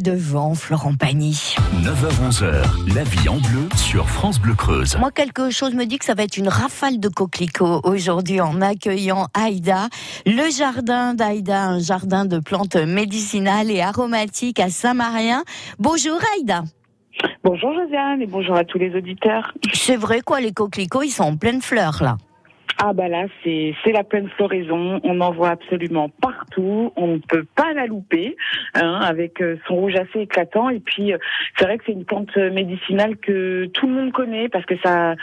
Rafale 0.02 0.16
de 0.16 0.18
vent, 0.18 0.54
Florent 0.54 0.94
Pagny. 0.94 1.54
9h-11h, 1.82 2.94
la 2.94 3.04
vie 3.04 3.28
en 3.28 3.37
bleu 3.37 3.68
sur 3.76 4.09
France 4.09 4.40
Bleu 4.40 4.54
Creuse. 4.54 4.97
Moi, 4.99 5.11
quelque 5.11 5.50
chose 5.50 5.75
me 5.75 5.85
dit 5.85 5.99
que 5.99 6.04
ça 6.04 6.14
va 6.14 6.25
être 6.25 6.37
une 6.37 6.49
rafale 6.49 6.99
de 6.99 7.09
coquelicots 7.09 7.80
aujourd'hui 7.85 8.40
en 8.40 8.61
accueillant 8.61 9.26
Aïda. 9.35 9.88
Le 10.26 10.50
jardin 10.50 11.14
d'Aïda, 11.14 11.62
un 11.62 11.78
jardin 11.78 12.25
de 12.25 12.38
plantes 12.38 12.76
médicinales 12.76 13.71
et 13.71 13.80
aromatiques 13.80 14.61
à 14.61 14.71
Saint-Marien. 14.71 15.42
Bonjour 15.78 16.18
Aïda. 16.37 16.62
Bonjour 17.44 17.73
Josiane 17.75 18.23
et 18.23 18.26
bonjour 18.26 18.56
à 18.56 18.64
tous 18.64 18.78
les 18.78 18.94
auditeurs. 18.97 19.52
C'est 19.73 19.97
vrai 19.97 20.21
quoi, 20.21 20.40
les 20.40 20.52
coquelicots, 20.52 21.02
ils 21.02 21.11
sont 21.11 21.25
en 21.25 21.37
pleine 21.37 21.61
fleur 21.61 21.99
là. 22.02 22.16
Ah 22.85 22.92
bah 22.92 23.06
là, 23.06 23.26
c'est 23.44 23.75
c'est 23.85 23.92
la 23.92 24.02
pleine 24.02 24.28
floraison. 24.30 25.00
On 25.04 25.21
en 25.21 25.32
voit 25.32 25.50
absolument 25.50 26.09
partout. 26.09 26.41
On 26.59 27.06
ne 27.06 27.18
peut 27.18 27.44
pas 27.56 27.73
la 27.73 27.87
louper, 27.87 28.37
hein, 28.75 29.00
avec 29.02 29.40
euh, 29.40 29.56
son 29.66 29.76
rouge 29.76 29.94
assez 29.94 30.21
éclatant. 30.21 30.71
Et 30.71 30.80
puis, 30.80 31.12
euh, 31.12 31.18
c'est 31.56 31.64
vrai 31.64 31.78
que 31.78 31.85
c'est 31.87 31.92
une 31.92 32.04
plante 32.04 32.37
médicinale 32.37 33.16
que 33.16 33.66
tout 33.66 33.87
le 33.87 33.94
monde 33.94 34.12
connaît 34.12 34.49
parce 34.49 34.66
que 34.66 34.75
ça, 34.85 35.14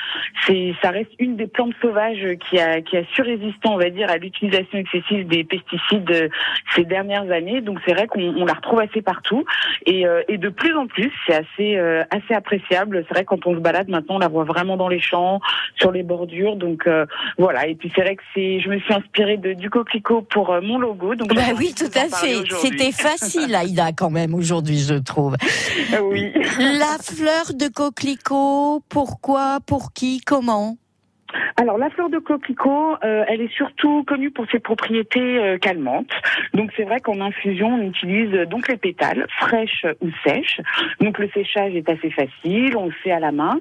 c'est 0.45 0.73
ça 0.81 0.91
reste 0.91 1.11
une 1.19 1.35
des 1.35 1.47
plantes 1.47 1.73
sauvages 1.81 2.25
qui 2.49 2.59
a 2.59 2.81
qui 2.81 2.97
a 2.97 3.03
su 3.13 3.21
résister, 3.21 3.67
on 3.67 3.77
va 3.77 3.89
dire, 3.89 4.09
à 4.09 4.17
l'utilisation 4.17 4.77
excessive 4.79 5.27
des 5.27 5.43
pesticides 5.43 6.11
euh, 6.11 6.29
ces 6.75 6.85
dernières 6.85 7.29
années. 7.31 7.61
Donc 7.61 7.79
c'est 7.85 7.93
vrai 7.93 8.07
qu'on 8.07 8.21
on 8.21 8.45
la 8.45 8.53
retrouve 8.53 8.79
assez 8.79 9.01
partout 9.01 9.45
et, 9.85 10.05
et 10.27 10.37
de 10.37 10.49
plus 10.49 10.75
en 10.75 10.87
plus, 10.87 11.11
c'est 11.25 11.35
assez 11.35 11.77
assez 12.11 12.33
appréciable. 12.33 13.03
C'est 13.07 13.13
vrai 13.13 13.25
quand 13.25 13.45
on 13.47 13.53
se 13.53 13.59
balade 13.59 13.89
maintenant, 13.89 14.15
on 14.15 14.19
la 14.19 14.27
voit 14.27 14.43
vraiment 14.43 14.77
dans 14.77 14.87
les 14.87 14.99
champs, 14.99 15.39
sur 15.75 15.91
les 15.91 16.03
bordures. 16.03 16.55
Donc 16.55 16.87
euh, 16.87 17.05
voilà. 17.37 17.67
Et 17.67 17.75
puis 17.75 17.91
c'est 17.95 18.01
vrai 18.01 18.15
que 18.15 18.23
c'est, 18.33 18.59
je 18.59 18.69
me 18.69 18.79
suis 18.79 18.93
inspirée 18.93 19.37
de 19.37 19.53
du 19.53 19.69
coquelicot 19.69 20.21
pour 20.23 20.59
mon 20.61 20.79
logo. 20.79 21.15
Donc 21.19 21.33
Bah 21.33 21.41
oui, 21.57 21.73
tout 21.77 21.91
à 21.95 22.07
fait. 22.07 22.41
C'était 22.61 22.91
facile 22.91 23.53
Aïda 23.53 23.91
quand 23.91 24.09
même 24.09 24.33
aujourd'hui, 24.33 24.79
je 24.79 24.95
trouve. 24.95 25.35
Oui. 26.01 26.31
La 26.57 26.97
fleur 27.01 27.53
de 27.53 27.67
coquelicot, 27.67 28.81
pourquoi, 28.87 29.59
pour 29.65 29.91
qui, 29.93 30.21
comment? 30.21 30.77
Alors 31.57 31.77
la 31.77 31.89
fleur 31.89 32.09
de 32.09 32.17
coquelicot, 32.17 32.97
euh, 33.03 33.23
elle 33.27 33.41
est 33.41 33.53
surtout 33.53 34.03
connue 34.03 34.31
pour 34.31 34.45
ses 34.51 34.59
propriétés 34.59 35.39
euh, 35.39 35.57
calmantes. 35.57 36.11
Donc 36.53 36.71
c'est 36.75 36.83
vrai 36.83 36.99
qu'en 36.99 37.19
infusion, 37.21 37.75
on 37.75 37.81
utilise 37.81 38.33
euh, 38.33 38.45
donc 38.45 38.67
les 38.67 38.77
pétales, 38.77 39.27
fraîches 39.39 39.85
ou 40.01 40.09
sèches. 40.25 40.61
Donc 40.99 41.19
le 41.19 41.29
séchage 41.29 41.75
est 41.75 41.89
assez 41.89 42.09
facile, 42.11 42.75
on 42.77 42.85
le 42.85 42.91
fait 43.03 43.11
à 43.11 43.19
la 43.19 43.31
main. 43.31 43.59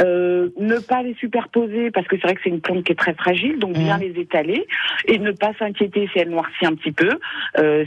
Ne 0.00 0.78
pas 0.80 1.02
les 1.02 1.14
superposer 1.14 1.90
parce 1.90 2.06
que 2.06 2.16
c'est 2.16 2.22
vrai 2.22 2.34
que 2.34 2.40
c'est 2.44 2.50
une 2.50 2.60
plante 2.60 2.84
qui 2.84 2.92
est 2.92 2.96
très 2.96 3.14
fragile, 3.14 3.58
donc 3.58 3.72
bien 3.72 3.98
les 3.98 4.18
étaler 4.20 4.66
et 5.06 5.18
ne 5.18 5.32
pas 5.32 5.52
s'inquiéter 5.58 6.08
si 6.12 6.18
elle 6.18 6.30
noircit 6.30 6.66
un 6.66 6.74
petit 6.74 6.92
peu. 6.92 7.10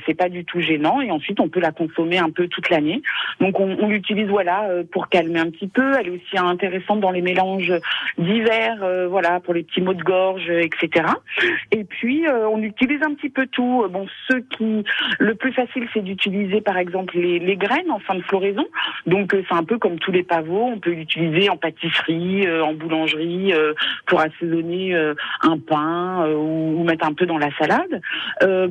C'est 0.06 0.14
pas 0.14 0.30
du 0.30 0.46
tout 0.46 0.60
gênant 0.60 1.02
et 1.02 1.12
ensuite 1.12 1.40
on 1.40 1.50
peut 1.50 1.60
la 1.60 1.72
consommer 1.72 2.18
un 2.18 2.30
peu 2.30 2.48
toute 2.48 2.70
l'année. 2.70 3.02
Donc 3.40 3.60
on, 3.60 3.78
on 3.80 3.88
l'utilise 3.88 4.28
voilà 4.28 4.68
pour 4.92 5.10
calmer 5.10 5.40
un 5.40 5.50
petit 5.50 5.68
peu. 5.68 5.94
Elle 6.00 6.08
est 6.08 6.12
aussi 6.12 6.38
intéressante 6.38 7.00
dans 7.00 7.12
les 7.12 7.22
mélanges 7.22 7.74
d'hiver, 8.18 8.80
euh, 8.84 9.08
pour 9.44 9.54
les 9.54 9.64
petits 9.64 9.82
maux 9.82 9.94
de 9.94 10.04
gorge, 10.04 10.50
etc. 10.50 11.06
Et 11.72 11.84
puis 11.84 12.26
on 12.28 12.62
utilise 12.62 13.02
un 13.04 13.14
petit 13.14 13.30
peu 13.30 13.48
tout. 13.48 13.86
Bon, 13.90 14.08
ce 14.30 14.38
qui 14.38 14.84
le 15.20 15.36
plus 15.36 15.54
facile, 15.54 15.88
c'est 15.94 16.04
d'utiliser 16.04 16.62
par 16.62 16.78
exemple 16.78 17.18
les, 17.18 17.56
graines 17.56 17.92
en 17.92 18.00
fin 18.00 18.16
de 18.16 18.22
floraison. 18.22 18.66
Donc 19.06 19.32
c'est 19.32 19.56
un 19.56 19.64
peu 19.64 19.78
comme 19.78 20.00
tous 20.00 20.12
les 20.12 20.24
pavots, 20.24 20.66
on 20.66 20.80
peut 20.80 20.92
l'utiliser 20.92 21.50
en 21.50 21.58
pâtisserie, 21.58 22.50
en 22.50 22.74
boulangerie, 22.74 23.54
pour 24.08 24.20
assaisonner 24.20 24.96
un 25.42 25.58
pain 25.58 26.28
ou, 26.30 26.84
mettre 26.84 27.06
un 27.06 27.14
peu 27.14 27.26
dans 27.26 27.38
la 27.38 27.50
salade. 27.58 28.02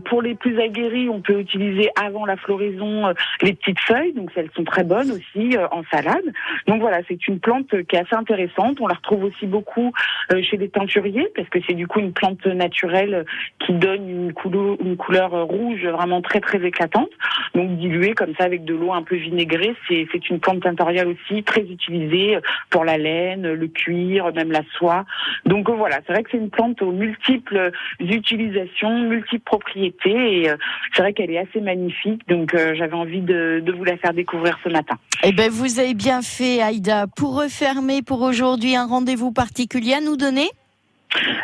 pour 0.04 0.23
les 0.23 0.35
plus 0.35 0.59
aguerris, 0.61 1.09
on 1.09 1.21
peut 1.21 1.40
utiliser 1.40 1.90
avant 2.00 2.26
la 2.26 2.37
floraison 2.37 3.12
les 3.42 3.54
petites 3.54 3.80
feuilles, 3.80 4.12
donc 4.12 4.30
celles 4.35 4.50
sont 4.54 4.64
très 4.64 4.85
bonnes 4.85 5.11
aussi 5.11 5.57
en 5.71 5.83
salade. 5.90 6.25
Donc 6.66 6.80
voilà, 6.80 6.99
c'est 7.09 7.26
une 7.28 7.40
plante 7.40 7.69
qui 7.87 7.97
est 7.97 8.00
assez 8.00 8.14
intéressante. 8.14 8.78
On 8.80 8.87
la 8.87 8.95
retrouve 8.95 9.25
aussi 9.25 9.47
beaucoup 9.47 9.92
euh, 10.33 10.39
chez 10.42 10.56
les 10.56 10.68
teinturiers 10.68 11.28
parce 11.35 11.49
que 11.49 11.59
c'est 11.66 11.75
du 11.75 11.87
coup 11.87 12.00
une 12.00 12.12
plante 12.12 12.44
naturelle 12.47 13.25
qui 13.59 13.73
donne 13.73 14.09
une 14.09 14.32
couleur, 14.32 15.47
rouge 15.47 15.85
vraiment 15.87 16.23
très 16.23 16.40
très 16.40 16.64
éclatante. 16.64 17.11
Donc 17.54 17.76
diluée 17.78 18.12
comme 18.12 18.35
ça 18.38 18.44
avec 18.44 18.64
de 18.64 18.75
l'eau 18.75 18.92
un 18.92 19.02
peu 19.02 19.16
vinaigrée, 19.16 19.75
c'est 19.88 20.06
c'est 20.12 20.30
une 20.30 20.40
plante 20.40 20.62
tintoriale 20.62 21.09
aussi 21.09 21.42
très 21.42 21.62
utilisée 21.62 22.38
pour 22.70 22.85
la 22.85 22.99
laine, 22.99 23.52
le 23.52 23.68
cuir, 23.68 24.32
même 24.35 24.52
la 24.52 24.62
soie. 24.76 25.04
Donc 25.47 25.68
euh, 25.68 25.75
voilà, 25.75 26.00
c'est 26.06 26.12
vrai 26.12 26.23
que 26.23 26.30
c'est 26.30 26.38
une 26.38 26.50
plante 26.50 26.80
aux 26.82 26.92
multiples 26.92 27.70
utilisations, 28.00 29.09
multiples 29.09 29.44
propriétés 29.44 30.42
et 30.42 30.50
euh, 30.50 30.56
c'est 30.94 31.02
vrai 31.02 31.12
qu'elle 31.12 31.30
est 31.30 31.38
assez 31.38 31.61
magnifique. 31.61 32.26
Donc 32.28 32.54
j'avais 32.54 32.94
envie 32.94 33.20
de, 33.20 33.62
de 33.64 33.73
vous 33.73 33.85
la 33.85 33.97
faire 33.97 34.14
découvrir 34.14 34.59
ce 34.64 34.68
matin. 34.68 34.97
Eh 35.23 35.32
ben 35.32 35.50
vous 35.50 35.78
avez 35.78 35.94
bien 35.94 36.23
fait 36.23 36.62
Aïda 36.62 37.06
pour 37.16 37.37
refermer 37.37 38.02
pour 38.02 38.23
aujourd'hui 38.23 38.76
un 38.76 38.87
rendez-vous 38.87 39.32
particulier 39.32 39.94
à 39.94 40.00
nous 40.00 40.16
donner 40.16 40.29
donné, 40.30 40.50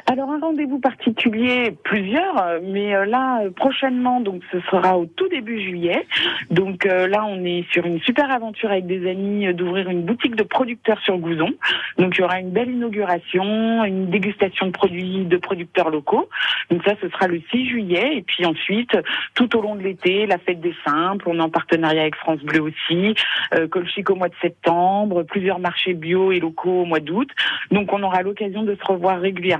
alors 0.06 0.30
un 0.30 0.38
rendez-vous 0.38 0.78
particulier, 0.78 1.76
plusieurs, 1.82 2.60
mais 2.62 2.94
euh, 2.94 3.04
là 3.04 3.42
prochainement, 3.56 4.20
donc 4.20 4.42
ce 4.52 4.60
sera 4.70 4.96
au 4.98 5.06
tout 5.06 5.28
début 5.28 5.60
juillet. 5.60 6.06
Donc 6.50 6.86
euh, 6.86 7.08
là, 7.08 7.24
on 7.26 7.44
est 7.44 7.64
sur 7.72 7.84
une 7.86 8.00
super 8.00 8.30
aventure 8.30 8.70
avec 8.70 8.86
des 8.86 9.08
amis 9.10 9.48
euh, 9.48 9.52
d'ouvrir 9.52 9.88
une 9.90 10.02
boutique 10.02 10.36
de 10.36 10.44
producteurs 10.44 11.00
sur 11.00 11.18
Gouzon. 11.18 11.52
Donc 11.98 12.16
il 12.16 12.20
y 12.20 12.24
aura 12.24 12.38
une 12.38 12.50
belle 12.50 12.70
inauguration, 12.70 13.84
une 13.84 14.08
dégustation 14.10 14.66
de 14.66 14.72
produits 14.72 15.24
de 15.24 15.36
producteurs 15.36 15.90
locaux. 15.90 16.28
Donc 16.70 16.82
ça, 16.84 16.94
ce 17.00 17.08
sera 17.08 17.26
le 17.26 17.40
6 17.50 17.68
juillet. 17.68 18.18
Et 18.18 18.22
puis 18.22 18.46
ensuite, 18.46 18.96
tout 19.34 19.56
au 19.56 19.62
long 19.62 19.74
de 19.74 19.82
l'été, 19.82 20.26
la 20.26 20.38
fête 20.38 20.60
des 20.60 20.74
simples. 20.84 21.28
On 21.28 21.38
est 21.38 21.42
en 21.42 21.50
partenariat 21.50 22.02
avec 22.02 22.16
France 22.16 22.40
Bleu 22.40 22.62
aussi. 22.62 23.14
Colchic 23.70 24.10
au 24.10 24.16
mois 24.16 24.28
de 24.28 24.34
septembre, 24.40 25.22
plusieurs 25.22 25.58
marchés 25.58 25.94
bio 25.94 26.32
et 26.32 26.40
locaux 26.40 26.82
au 26.82 26.84
mois 26.84 27.00
d'août. 27.00 27.28
Donc 27.70 27.92
on 27.92 28.02
aura 28.02 28.22
l'occasion 28.22 28.62
de 28.62 28.74
se 28.74 28.84
revoir 28.84 29.20
régulièrement 29.20 29.55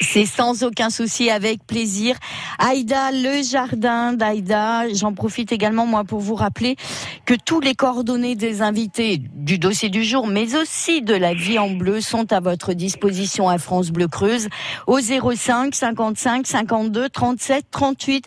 c'est 0.00 0.26
sans 0.26 0.62
aucun 0.62 0.90
souci, 0.90 1.30
avec 1.30 1.64
plaisir. 1.66 2.16
Aïda, 2.58 3.10
le 3.10 3.42
jardin 3.42 4.12
d'Aïda. 4.12 4.92
J'en 4.94 5.12
profite 5.12 5.50
également, 5.52 5.86
moi, 5.86 6.04
pour 6.04 6.20
vous 6.20 6.34
rappeler 6.34 6.76
que 7.24 7.34
tous 7.34 7.60
les 7.60 7.74
coordonnées 7.74 8.36
des 8.36 8.62
invités 8.62 9.18
du 9.18 9.58
dossier 9.58 9.88
du 9.88 10.04
jour, 10.04 10.26
mais 10.26 10.56
aussi 10.56 11.02
de 11.02 11.14
la 11.14 11.34
vie 11.34 11.58
en 11.58 11.70
bleu, 11.70 12.00
sont 12.00 12.32
à 12.32 12.40
votre 12.40 12.74
disposition 12.74 13.48
à 13.48 13.58
France 13.58 13.90
Bleu 13.90 14.08
Creuse 14.08 14.48
au 14.86 15.00
05 15.00 15.74
55 15.74 16.46
52 16.46 17.08
37 17.08 17.66
38. 17.70 18.24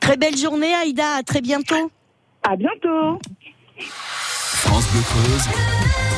Très 0.00 0.16
belle 0.16 0.36
journée, 0.36 0.74
Aïda. 0.74 1.16
À 1.18 1.22
très 1.22 1.40
bientôt. 1.40 1.90
À 2.42 2.56
bientôt. 2.56 3.18
France 3.78 4.86
Bleu 4.92 5.02
Creuse 5.02 6.11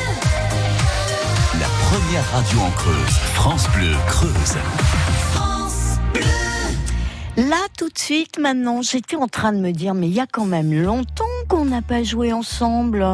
première 1.95 2.29
radio 2.31 2.59
en 2.59 2.71
Creuse. 2.71 3.17
France 3.35 3.69
Bleu 3.73 3.93
Creuse. 4.07 4.57
France 5.31 5.97
Là, 7.37 7.67
tout 7.77 7.87
de 7.87 7.97
suite, 7.97 8.37
maintenant, 8.37 8.81
j'étais 8.81 9.15
en 9.15 9.29
train 9.29 9.53
de 9.53 9.59
me 9.59 9.71
dire, 9.71 9.93
mais 9.93 10.07
il 10.07 10.13
y 10.13 10.19
a 10.19 10.25
quand 10.29 10.45
même 10.45 10.73
longtemps 10.73 11.23
qu'on 11.47 11.63
n'a 11.63 11.81
pas 11.81 12.03
joué 12.03 12.33
ensemble. 12.33 13.05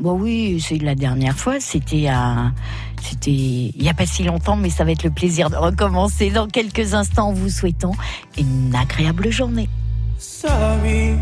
Bon 0.00 0.18
oui, 0.18 0.60
c'est 0.60 0.78
la 0.78 0.96
dernière 0.96 1.36
fois, 1.36 1.60
c'était 1.60 2.08
à, 2.08 2.50
c'était 3.00 3.30
il 3.30 3.80
n'y 3.80 3.88
a 3.88 3.94
pas 3.94 4.06
si 4.06 4.24
longtemps, 4.24 4.56
mais 4.56 4.70
ça 4.70 4.82
va 4.82 4.90
être 4.90 5.04
le 5.04 5.10
plaisir 5.10 5.48
de 5.48 5.56
recommencer 5.56 6.30
dans 6.30 6.48
quelques 6.48 6.94
instants 6.94 7.28
en 7.28 7.32
vous 7.32 7.48
souhaitant 7.48 7.92
une 8.36 8.74
agréable 8.74 9.30
journée. 9.30 9.68
Sorry. 10.18 11.14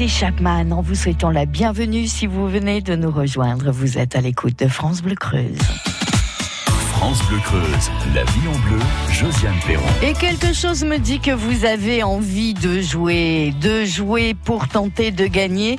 Tracy 0.00 0.20
Chapman 0.20 0.70
en 0.70 0.80
vous 0.80 0.94
souhaitant 0.94 1.30
la 1.30 1.44
bienvenue 1.44 2.06
si 2.06 2.26
vous 2.26 2.48
venez 2.48 2.80
de 2.80 2.96
nous 2.96 3.10
rejoindre. 3.10 3.70
Vous 3.70 3.98
êtes 3.98 4.16
à 4.16 4.22
l'écoute 4.22 4.58
de 4.58 4.66
France 4.66 5.02
Bleu 5.02 5.14
Creuse. 5.14 5.58
France 6.88 7.22
Bleu 7.28 7.36
Creuse, 7.44 7.90
la 8.14 8.24
vie 8.24 8.48
en 8.48 8.58
bleu, 8.66 8.78
Josiane 9.10 9.58
Perron. 9.66 9.84
Et 10.00 10.14
quelque 10.14 10.54
chose 10.54 10.84
me 10.84 10.96
dit 10.96 11.20
que 11.20 11.32
vous 11.32 11.66
avez 11.66 12.02
envie 12.02 12.54
de 12.54 12.80
jouer, 12.80 13.52
de 13.60 13.84
jouer 13.84 14.32
pour 14.32 14.68
tenter 14.68 15.10
de 15.10 15.26
gagner 15.26 15.78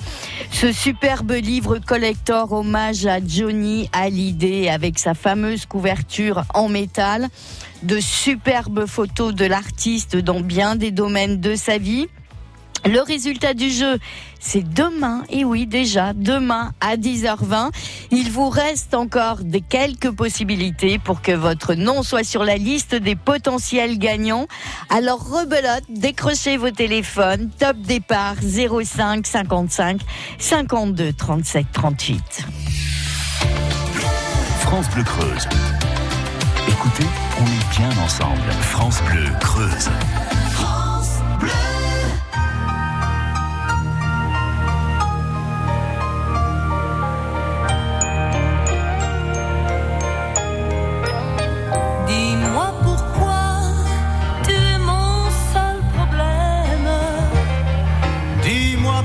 ce 0.51 0.71
superbe 0.71 1.31
livre 1.31 1.79
collector 1.79 2.51
hommage 2.51 3.07
à 3.07 3.17
Johnny 3.25 3.89
Hallyday 3.91 4.69
avec 4.69 4.99
sa 4.99 5.15
fameuse 5.15 5.65
couverture 5.65 6.43
en 6.53 6.69
métal, 6.69 7.27
de 7.81 7.99
superbes 7.99 8.85
photos 8.85 9.33
de 9.33 9.45
l'artiste 9.45 10.15
dans 10.15 10.41
bien 10.41 10.75
des 10.75 10.91
domaines 10.91 11.41
de 11.41 11.55
sa 11.55 11.79
vie. 11.79 12.07
Le 12.85 12.99
résultat 13.01 13.53
du 13.53 13.69
jeu, 13.69 13.99
c'est 14.39 14.67
demain, 14.67 15.23
et 15.29 15.45
oui 15.45 15.67
déjà, 15.67 16.13
demain 16.13 16.73
à 16.81 16.97
10h20. 16.97 17.69
Il 18.09 18.31
vous 18.31 18.49
reste 18.49 18.95
encore 18.95 19.39
quelques 19.69 20.09
possibilités 20.09 20.97
pour 20.97 21.21
que 21.21 21.31
votre 21.31 21.75
nom 21.75 22.01
soit 22.01 22.23
sur 22.23 22.43
la 22.43 22.57
liste 22.57 22.95
des 22.95 23.15
potentiels 23.15 23.99
gagnants. 23.99 24.47
Alors 24.89 25.29
rebelote, 25.29 25.83
décrochez 25.89 26.57
vos 26.57 26.71
téléphones, 26.71 27.51
top 27.59 27.77
départ 27.77 28.35
05 28.41 29.27
55 29.27 30.01
52 30.39 31.13
37 31.13 31.65
38. 31.71 32.47
France 34.61 34.89
Bleu 34.89 35.03
Creuse. 35.03 35.47
Écoutez, 36.67 37.05
on 37.39 37.45
est 37.45 37.77
bien 37.77 38.03
ensemble. 38.03 38.51
France 38.61 39.01
Bleu 39.03 39.25
Creuse. 39.39 39.89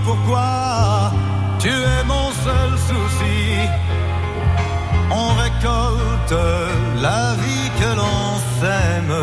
Pourquoi 0.07 1.11
tu 1.59 1.69
es 1.69 2.03
mon 2.13 2.29
seul 2.47 2.71
souci. 2.89 3.39
On 5.11 5.29
récolte 5.45 6.39
la 7.07 7.35
vie 7.43 7.69
que 7.81 7.91
l'on 7.99 8.27
sème. 8.61 9.17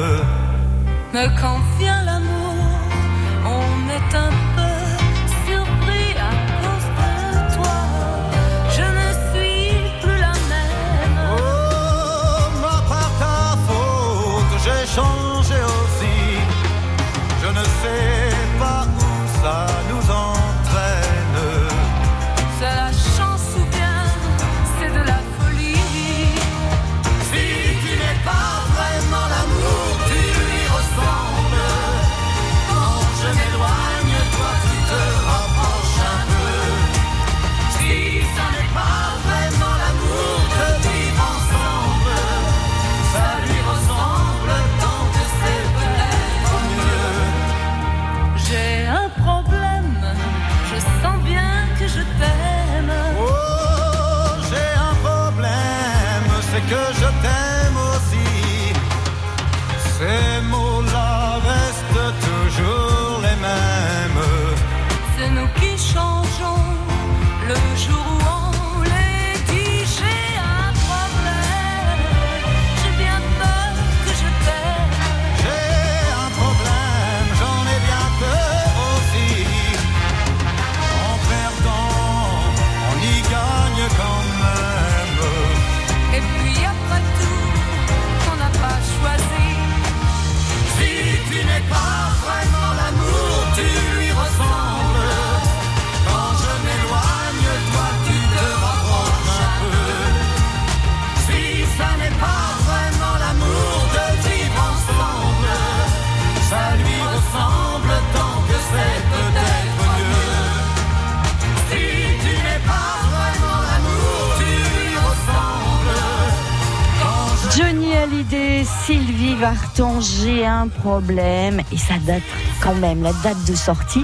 Vartan, 119.53 120.01
j'ai 120.01 120.45
un 120.45 120.67
problème. 120.67 121.61
Et 121.71 121.77
ça 121.77 121.95
date 122.05 122.23
quand 122.61 122.73
même, 122.73 123.03
la 123.03 123.13
date 123.23 123.43
de 123.47 123.55
sortie, 123.55 124.03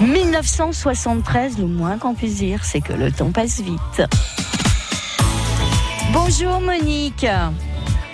1973, 0.00 1.58
le 1.58 1.66
moins 1.66 1.96
qu'on 1.96 2.14
puisse 2.14 2.36
dire, 2.36 2.64
c'est 2.64 2.80
que 2.82 2.92
le 2.92 3.10
temps 3.10 3.30
passe 3.30 3.60
vite. 3.60 4.02
Bonjour 6.12 6.60
Monique. 6.60 7.26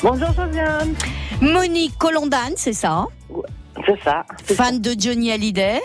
Bonjour 0.01 0.29
Josiane. 0.33 0.95
Monique 1.41 1.99
Colondane, 1.99 2.55
c'est 2.57 2.73
ça? 2.73 3.07
C'est 3.85 4.01
ça. 4.05 4.25
Fan 4.45 4.81
de 4.81 4.95
Johnny 4.97 5.33
Hallyday? 5.33 5.81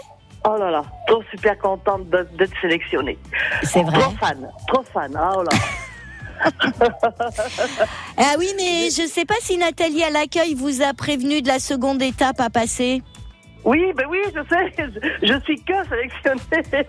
Oh 0.45 0.55
là 0.57 0.69
là, 0.69 0.83
trop 1.07 1.23
super 1.31 1.57
contente 1.57 2.09
d'être 2.09 2.53
sélectionnée. 2.61 3.17
C'est 3.63 3.83
vrai. 3.83 3.99
Trop 3.99 4.11
fan, 4.19 4.49
trop 4.67 4.83
fan. 4.93 5.11
Oh 5.15 5.41
là. 5.41 5.49
Ah 8.17 8.35
oui, 8.37 8.47
mais 8.57 8.89
je 8.89 9.07
sais 9.07 9.25
pas 9.25 9.35
si 9.41 9.57
Nathalie 9.57 10.03
à 10.03 10.09
l'accueil 10.09 10.53
vous 10.53 10.81
a 10.81 10.93
prévenu 10.93 11.41
de 11.41 11.47
la 11.47 11.59
seconde 11.59 12.01
étape 12.01 12.39
à 12.39 12.49
passer. 12.49 13.01
Oui, 13.63 13.93
ben 13.95 14.05
oui, 14.09 14.17
je 14.33 14.41
sais. 14.49 14.73
Je, 14.77 15.27
je 15.27 15.39
suis 15.41 15.61
que 15.63 15.73
sélectionnée. 15.89 16.87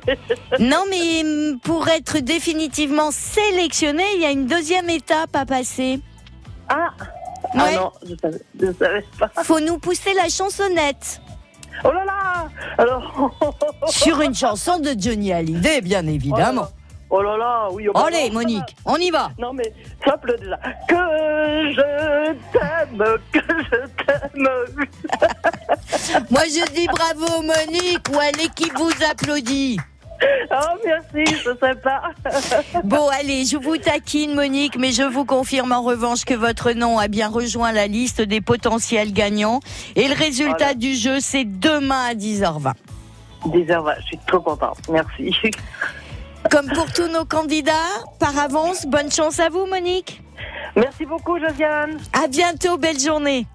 Non, 0.59 0.85
mais 0.91 1.23
hum, 1.23 1.61
pour 1.61 1.89
être 1.89 2.19
définitivement 2.19 3.11
sélectionné, 3.11 4.05
il 4.17 4.23
y 4.23 4.25
a 4.25 4.31
une 4.31 4.47
deuxième 4.47 4.89
étape 4.89 5.35
à 5.35 5.45
passer. 5.45 6.01
Ah, 6.69 6.89
ah 7.55 7.71
non, 7.75 7.93
je 8.09 8.15
savais, 8.21 8.43
je 8.59 8.73
savais 8.73 9.05
pas. 9.19 9.31
Faut 9.43 9.61
nous 9.61 9.79
pousser 9.79 10.15
la 10.15 10.29
chansonnette 10.29 11.21
Oh 11.85 11.91
là 11.91 12.05
là 12.05 12.49
Alors. 12.79 13.33
sur 13.89 14.21
une 14.21 14.35
chanson 14.35 14.79
de 14.79 14.95
Johnny 14.97 15.33
Hallyday, 15.33 15.81
bien 15.81 16.07
évidemment. 16.07 16.67
Oh 16.69 16.82
là 17.21 17.37
là, 17.37 17.69
oui. 17.73 17.89
oh 17.93 17.99
Allez, 17.99 18.29
non. 18.29 18.35
Monique, 18.41 18.77
on 18.87 18.97
y 18.97 19.11
va. 19.11 19.31
Non 19.39 19.53
mais 19.53 19.73
simple 20.05 20.37
déjà. 20.41 20.57
Que 20.89 20.95
je 21.73 22.33
t'aime, 22.53 23.05
que 23.33 23.41
je 23.41 24.05
t'aime. 24.05 24.49
Moi, 26.31 26.43
je 26.47 26.73
dis 26.73 26.87
bravo, 26.87 27.43
Monique, 27.43 28.07
ou 28.15 28.19
à 28.19 28.31
l'équipe 28.33 28.73
vous 28.77 28.91
applaudit. 29.11 29.79
Oh 30.53 30.79
merci, 30.85 31.35
je 31.45 31.51
sais 31.61 31.75
pas. 31.83 32.03
Bon, 32.85 33.09
allez, 33.09 33.45
je 33.45 33.57
vous 33.57 33.77
taquine, 33.77 34.35
Monique, 34.35 34.77
mais 34.79 34.93
je 34.93 35.03
vous 35.03 35.25
confirme 35.25 35.73
en 35.73 35.83
revanche 35.83 36.25
que 36.25 36.35
votre 36.35 36.73
nom 36.73 36.99
a 36.99 37.09
bien 37.09 37.29
rejoint 37.29 37.73
la 37.73 37.89
liste 37.89 38.23
des 38.23 38.41
potentiels 38.41 39.13
gagnants. 39.13 39.59
Et 39.97 40.07
le 40.07 40.15
résultat 40.15 40.57
Voilà. 40.59 40.75
du 40.75 40.95
jeu, 40.95 41.19
c'est 41.21 41.45
demain 41.45 42.05
à 42.11 42.15
10h20. 42.15 42.73
10h20, 43.47 43.95
je 44.01 44.07
suis 44.07 44.19
trop 44.27 44.41
contente. 44.41 44.79
Merci. 44.89 45.35
Comme 46.53 46.69
pour 46.69 46.93
tous 46.93 47.09
nos 47.09 47.25
candidats, 47.25 47.73
par 48.19 48.39
avance, 48.39 48.85
bonne 48.85 49.11
chance 49.11 49.41
à 49.41 49.49
vous, 49.49 49.65
Monique. 49.65 50.23
Merci 50.77 51.07
beaucoup, 51.07 51.39
Josiane. 51.39 51.97
À 52.13 52.29
bientôt, 52.29 52.77
belle 52.77 53.01
journée. 53.01 53.47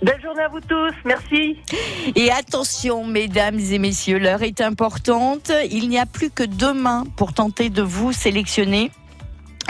Belle 0.00 0.18
journée 0.22 0.44
à 0.44 0.48
vous 0.48 0.60
tous, 0.60 0.94
merci. 1.04 1.58
Et 2.16 2.30
attention, 2.30 3.04
mesdames 3.04 3.58
et 3.58 3.78
messieurs, 3.78 4.18
l'heure 4.18 4.42
est 4.42 4.62
importante. 4.62 5.52
Il 5.70 5.90
n'y 5.90 5.98
a 5.98 6.06
plus 6.06 6.30
que 6.30 6.42
deux 6.42 6.72
mains 6.72 7.04
pour 7.16 7.34
tenter 7.34 7.68
de 7.68 7.82
vous 7.82 8.14
sélectionner. 8.14 8.90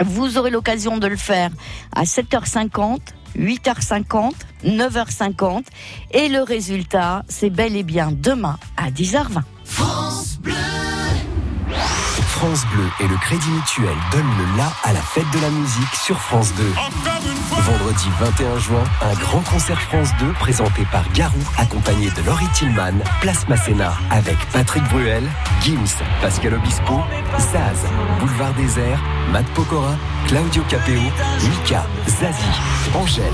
Vous 0.05 0.37
aurez 0.37 0.49
l'occasion 0.49 0.97
de 0.97 1.07
le 1.07 1.17
faire 1.17 1.49
à 1.93 2.03
7h50, 2.03 2.99
8h50, 3.37 4.31
9h50. 4.63 5.65
Et 6.11 6.29
le 6.29 6.43
résultat, 6.43 7.25
c'est 7.27 7.49
bel 7.49 7.75
et 7.75 7.83
bien 7.83 8.13
demain 8.13 8.57
à 8.77 8.89
10h20. 8.89 9.41
France 9.65 10.37
Bleu 10.37 10.53
et 12.99 13.07
le 13.07 13.17
Crédit 13.17 13.49
Mutuel 13.49 13.95
donnent 14.11 14.37
le 14.37 14.57
la 14.57 14.71
à 14.83 14.93
la 14.93 15.01
fête 15.01 15.29
de 15.33 15.39
la 15.39 15.49
musique 15.49 15.95
sur 15.95 16.19
France 16.19 16.53
2. 16.55 16.63
Vendredi 17.61 18.09
21 18.19 18.57
juin, 18.59 18.83
un 19.01 19.13
grand 19.15 19.41
concert 19.41 19.81
France 19.81 20.09
2 20.19 20.31
présenté 20.33 20.85
par 20.91 21.03
Garou, 21.11 21.39
accompagné 21.57 22.09
de 22.11 22.25
Laurie 22.25 22.47
Tillman, 22.53 22.93
Place 23.21 23.47
Masséna, 23.47 23.93
avec 24.09 24.37
Patrick 24.53 24.83
Bruel, 24.85 25.23
Gims, 25.61 26.03
Pascal 26.21 26.53
Obispo, 26.53 27.01
Zaz, 27.37 27.85
Boulevard 28.19 28.53
Désert, 28.53 29.01
Matt 29.31 29.45
Pokora, 29.55 29.95
Claudio 30.27 30.63
Capeo, 30.69 31.01
Mika, 31.49 31.85
Zazie, 32.07 32.59
Angèle, 32.95 33.25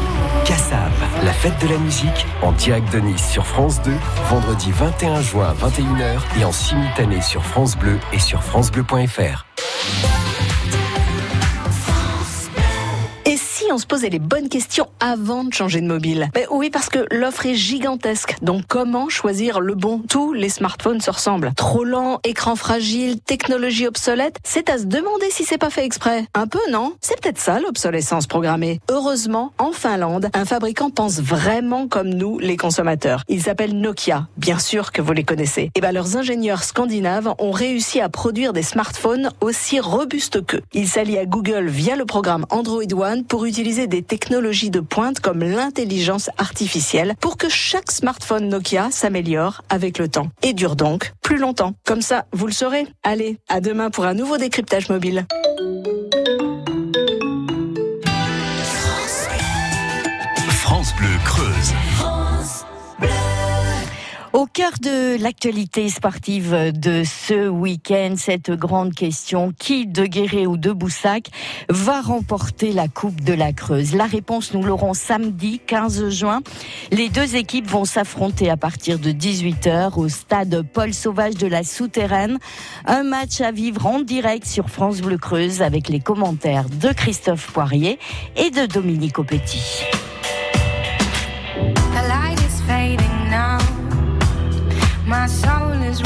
Kassav. 0.46 0.92
La 1.24 1.34
fête 1.34 1.62
de 1.62 1.68
la 1.68 1.78
musique 1.78 2.26
en 2.42 2.52
direct 2.54 2.92
de 2.94 3.00
Nice 3.00 3.30
sur 3.30 3.46
France 3.46 3.82
2, 3.84 3.92
vendredi 4.30 4.72
21 4.72 5.22
juin 5.22 5.50
à 5.50 5.68
21h 5.68 6.20
et 6.40 6.46
en 6.46 6.52
simultané 6.52 7.22
sur 7.22 7.46
France 7.46 7.78
Bleu 7.78 8.00
et 8.12 8.20
sur 8.20 8.44
FranceBleu.fr. 8.44 9.46
On 13.72 13.78
se 13.78 13.88
posait 13.88 14.10
les 14.10 14.20
bonnes 14.20 14.48
questions 14.48 14.88
avant 15.02 15.44
de 15.44 15.52
changer 15.52 15.82
de 15.82 15.88
mobile 15.88 16.30
Ben 16.34 16.46
Oui, 16.50 16.70
parce 16.70 16.88
que 16.88 17.06
l'offre 17.14 17.46
est 17.46 17.56
gigantesque. 17.56 18.38
Donc 18.42 18.62
comment 18.70 19.10
choisir 19.10 19.60
le 19.60 19.76
bon? 19.76 20.02
Tous 20.08 20.32
les 20.32 20.48
smartphones 20.48 21.02
se 21.02 21.12
ressemblent. 21.12 21.52
Trop 21.58 21.84
lent, 21.84 22.22
écran 22.24 22.56
fragile, 22.56 23.20
technologie 23.20 23.86
obsolète, 23.86 24.38
c'est 24.46 24.70
à 24.70 24.78
se 24.78 24.86
demander 24.86 25.30
si 25.30 25.44
c'est 25.44 25.58
pas 25.58 25.70
fait 25.70 25.84
exprès. 25.84 26.26
Un 26.34 26.48
peu, 26.48 26.60
non? 26.72 26.94
C'est 27.02 27.20
peut-être 27.20 27.38
ça 27.38 27.60
l'obsolescence 27.60 28.28
programmée. 28.28 28.80
Heureusement, 28.90 29.52
en 29.58 29.74
Finlande, 29.74 30.30
un 30.34 30.46
fabricant 30.46 30.90
pense 30.90 31.20
vraiment 31.20 31.90
comme 31.90 32.10
nous, 32.10 32.40
les 32.40 32.56
consommateurs. 32.56 33.24
Il 33.28 33.42
s'appelle 33.42 33.78
Nokia. 33.78 34.30
Bien 34.38 34.58
sûr 34.58 34.94
que 34.94 35.02
vous 35.02 35.12
les 35.12 35.26
connaissez. 35.26 35.70
Et 35.76 35.82
ben 35.82 35.92
leurs 35.92 36.16
ingénieurs 36.16 36.64
scandinaves 36.64 37.34
ont 37.40 37.52
réussi 37.52 38.00
à 38.00 38.08
produire 38.08 38.54
des 38.54 38.64
smartphones 38.64 39.32
aussi 39.42 39.82
robustes 39.82 40.46
qu'eux. 40.46 40.62
Ils 40.74 40.88
s'allient 40.88 41.18
à 41.18 41.26
Google 41.26 41.68
via 41.68 41.98
le 41.98 42.06
programme 42.06 42.46
Android 42.52 42.84
One 42.94 43.26
pour 43.26 43.44
utiliser 43.44 43.65
des 43.66 44.04
technologies 44.04 44.70
de 44.70 44.80
pointe 44.80 45.20
comme 45.20 45.40
l'intelligence 45.40 46.30
artificielle 46.38 47.16
pour 47.20 47.36
que 47.36 47.50
chaque 47.50 47.92
smartphone 47.92 48.48
Nokia 48.48 48.92
s'améliore 48.92 49.64
avec 49.70 49.98
le 49.98 50.08
temps 50.08 50.30
et 50.44 50.54
dure 50.54 50.76
donc 50.76 51.14
plus 51.24 51.38
longtemps. 51.38 51.74
Comme 51.84 52.04
ça, 52.04 52.26
vous 52.32 52.46
le 52.46 52.54
saurez. 52.54 52.86
Allez, 53.02 53.40
à 53.50 53.62
demain 53.62 53.90
pour 53.90 54.06
un 54.06 54.14
nouveau 54.14 54.38
décryptage 54.38 54.90
mobile. 54.90 55.26
Au 64.36 64.48
cœur 64.48 64.74
de 64.82 65.18
l'actualité 65.24 65.88
sportive 65.88 66.74
de 66.74 67.06
ce 67.06 67.48
week-end, 67.48 68.16
cette 68.18 68.52
grande 68.52 68.94
question, 68.94 69.54
qui 69.58 69.88
de 69.88 70.06
Guéret 70.06 70.46
ou 70.46 70.58
de 70.58 70.74
Boussac 70.74 71.30
va 71.70 72.02
remporter 72.02 72.74
la 72.74 72.90
Coupe 72.90 73.22
de 73.22 73.32
la 73.32 73.54
Creuse? 73.54 73.96
La 73.96 74.04
réponse, 74.04 74.54
nous 74.54 74.62
l'aurons 74.62 74.94
samedi 74.94 75.62
15 75.66 76.10
juin. 76.10 76.42
Les 76.92 77.08
deux 77.08 77.38
équipes 77.38 77.70
vont 77.70 77.86
s'affronter 77.86 78.50
à 78.50 78.58
partir 78.58 79.00
de 79.00 79.12
18h 79.12 79.98
au 79.98 80.10
stade 80.10 80.66
Paul 80.74 80.94
Sauvage 80.94 81.36
de 81.36 81.48
la 81.48 81.64
Souterraine. 81.64 82.38
Un 82.86 83.04
match 83.04 83.40
à 83.40 83.54
vivre 83.54 83.86
en 83.86 84.02
direct 84.02 84.46
sur 84.46 84.70
France 84.70 85.00
Bleu 85.00 85.18
Creuse 85.18 85.62
avec 85.62 85.88
les 85.88 86.02
commentaires 86.02 86.68
de 86.68 86.90
Christophe 86.90 87.54
Poirier 87.54 88.00
et 88.36 88.50
de 88.50 88.66
Dominique 88.66 89.18
Aupetit. 89.18 89.86
My 95.08 95.28
soul 95.28 95.74
is 95.84 96.02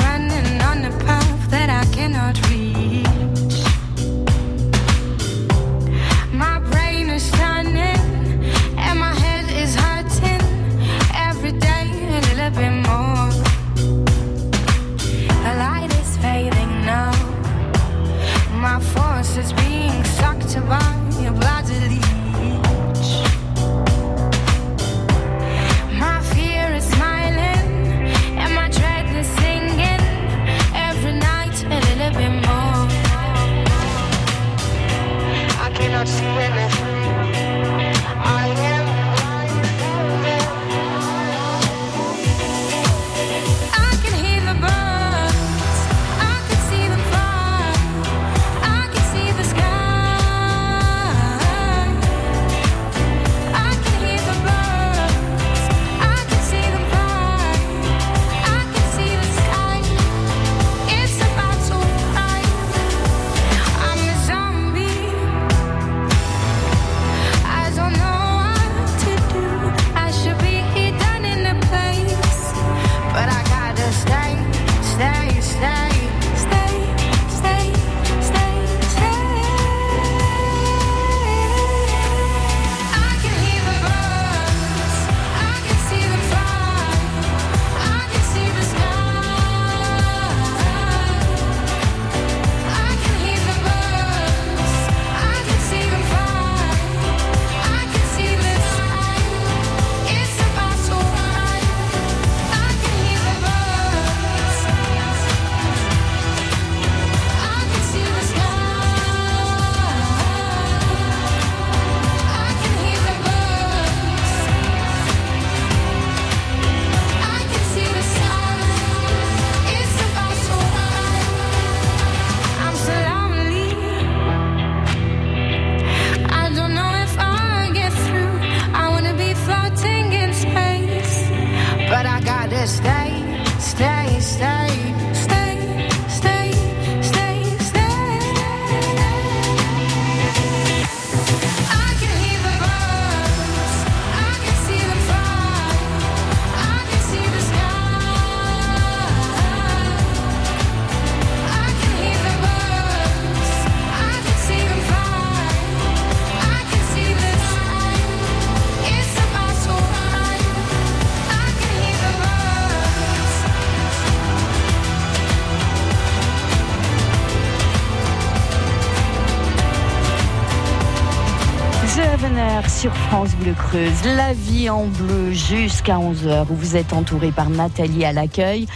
sur 172.80 172.96
France 172.96 173.36
Bleu 173.36 173.54
Creuse. 173.54 174.06
La 174.06 174.32
vie 174.32 174.70
en 174.70 174.86
bleu 174.86 175.34
jusqu'à 175.34 175.98
11h 175.98 176.46
où 176.50 176.56
vous 176.56 176.78
êtes 176.78 176.94
entouré 176.94 177.30
par 177.30 177.50
Nathalie 177.50 178.06
à 178.06 178.14
l'accueil. 178.14 178.68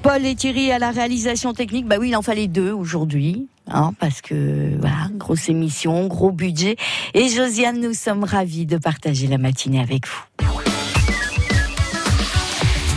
Paul 0.00 0.24
et 0.24 0.34
Thierry 0.34 0.72
à 0.72 0.78
la 0.78 0.90
réalisation 0.90 1.52
technique. 1.52 1.86
Bah 1.86 1.96
oui, 2.00 2.08
il 2.08 2.16
en 2.16 2.22
fallait 2.22 2.46
deux 2.46 2.72
aujourd'hui. 2.72 3.48
Hein, 3.68 3.92
parce 4.00 4.22
que 4.22 4.78
voilà, 4.78 5.08
grosse 5.12 5.50
émission, 5.50 6.06
gros 6.06 6.30
budget. 6.30 6.76
Et 7.12 7.28
Josiane, 7.28 7.78
nous 7.80 7.92
sommes 7.92 8.24
ravis 8.24 8.64
de 8.64 8.78
partager 8.78 9.26
la 9.26 9.36
matinée 9.36 9.80
avec 9.80 10.06
vous. 10.06 10.46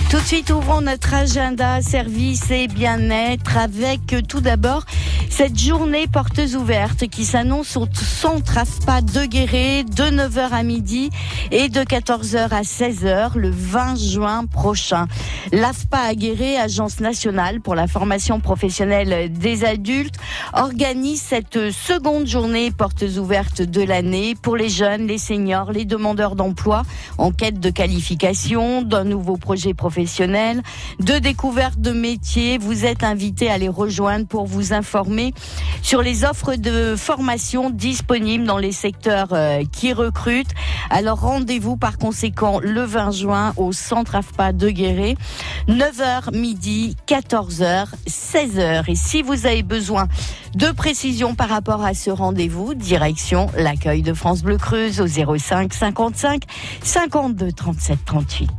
Tout 0.10 0.19
de 0.19 0.26
suite, 0.26 0.49
ouvrons 0.52 0.80
notre 0.80 1.13
agenda 1.13 1.82
service 1.82 2.52
et 2.52 2.67
bien-être 2.67 3.58
avec 3.58 4.15
tout 4.30 4.39
d'abord 4.39 4.86
cette 5.35 5.57
journée 5.57 6.05
portes 6.05 6.39
ouvertes 6.53 7.07
qui 7.07 7.25
s'annonce 7.25 7.75
au 7.75 7.87
centre 7.91 8.59
AFPA 8.59 9.01
de 9.01 9.25
Guéret 9.25 9.83
de 9.83 10.03
9h 10.03 10.51
à 10.51 10.61
midi 10.61 11.09
et 11.49 11.69
de 11.69 11.79
14h 11.79 12.49
à 12.51 12.61
16h 12.61 13.35
le 13.35 13.49
20 13.49 13.95
juin 13.95 14.45
prochain. 14.45 15.07
L'AFPA 15.51 15.97
à 15.97 16.13
Guéret, 16.13 16.57
Agence 16.57 16.99
nationale 16.99 17.61
pour 17.61 17.73
la 17.73 17.87
formation 17.87 18.39
professionnelle 18.39 19.33
des 19.33 19.65
adultes, 19.65 20.17
organise 20.53 21.23
cette 21.23 21.71
seconde 21.71 22.27
journée 22.27 22.69
portes 22.69 23.03
ouvertes 23.17 23.63
de 23.63 23.81
l'année 23.81 24.35
pour 24.39 24.55
les 24.55 24.69
jeunes, 24.69 25.07
les 25.07 25.17
seniors, 25.17 25.71
les 25.71 25.85
demandeurs 25.85 26.35
d'emploi 26.35 26.83
en 27.17 27.31
quête 27.31 27.59
de 27.59 27.71
qualification, 27.71 28.83
d'un 28.83 29.03
nouveau 29.03 29.37
projet 29.37 29.73
professionnel, 29.73 30.61
de 30.99 31.17
découverte 31.17 31.79
de 31.79 31.91
métiers. 31.91 32.59
Vous 32.59 32.85
êtes 32.85 33.03
invités 33.03 33.49
à 33.49 33.57
les 33.57 33.67
rejoindre 33.67 34.27
pour 34.27 34.45
vous 34.45 34.73
informer 34.73 35.22
sur 35.81 36.01
les 36.01 36.25
offres 36.25 36.55
de 36.55 36.95
formation 36.95 37.69
disponibles 37.69 38.45
dans 38.45 38.57
les 38.57 38.71
secteurs 38.71 39.29
euh, 39.31 39.63
qui 39.71 39.93
recrutent. 39.93 40.51
Alors 40.89 41.21
rendez-vous 41.21 41.77
par 41.77 41.97
conséquent 41.97 42.59
le 42.62 42.81
20 42.81 43.12
juin 43.12 43.53
au 43.57 43.71
centre 43.71 44.15
AFPA 44.15 44.53
de 44.53 44.69
Guéret, 44.69 45.15
9h 45.67 46.36
midi, 46.36 46.95
14h, 47.07 47.88
16h. 48.07 48.89
Et 48.89 48.95
si 48.95 49.21
vous 49.21 49.45
avez 49.45 49.63
besoin 49.63 50.07
de 50.55 50.71
précisions 50.71 51.36
par 51.36 51.49
rapport 51.49 51.83
à 51.83 51.93
ce 51.93 52.09
rendez-vous, 52.09 52.73
direction 52.73 53.47
l'accueil 53.57 54.01
de 54.01 54.13
France 54.13 54.43
Bleu 54.43 54.57
Creuse 54.57 55.01
au 55.01 55.07
05 55.07 55.73
55 55.73 56.43
52 56.83 57.51
37 57.51 57.99
38. 58.05 58.49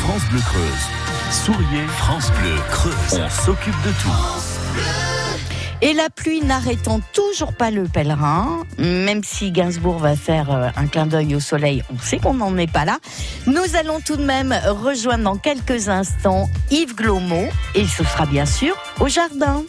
France 0.00 0.22
Bleu 0.30 0.40
Creuse. 0.40 1.02
Souriez, 1.30 1.86
France 1.86 2.30
Bleu 2.40 2.56
Creuse. 2.70 3.20
On 3.24 3.30
s'occupe 3.30 3.82
de 3.84 3.90
tout. 4.02 4.51
Et 5.84 5.94
la 5.94 6.10
pluie 6.10 6.40
n'arrêtant 6.40 7.00
toujours 7.12 7.52
pas 7.54 7.72
le 7.72 7.84
pèlerin, 7.84 8.64
même 8.78 9.24
si 9.24 9.50
Gainsbourg 9.50 9.98
va 9.98 10.14
faire 10.14 10.52
euh, 10.52 10.68
un 10.76 10.86
clin 10.86 11.06
d'œil 11.06 11.34
au 11.34 11.40
soleil, 11.40 11.82
on 11.92 11.98
sait 11.98 12.18
qu'on 12.18 12.34
n'en 12.34 12.56
est 12.56 12.70
pas 12.70 12.84
là. 12.84 12.98
Nous 13.48 13.74
allons 13.76 13.98
tout 14.00 14.16
de 14.16 14.24
même 14.24 14.54
rejoindre 14.64 15.24
dans 15.24 15.36
quelques 15.36 15.88
instants 15.88 16.48
Yves 16.70 16.94
Glomo, 16.94 17.48
et 17.74 17.84
ce 17.84 18.04
sera 18.04 18.26
bien 18.26 18.46
sûr 18.46 18.76
au 19.00 19.08
jardin. 19.08 19.64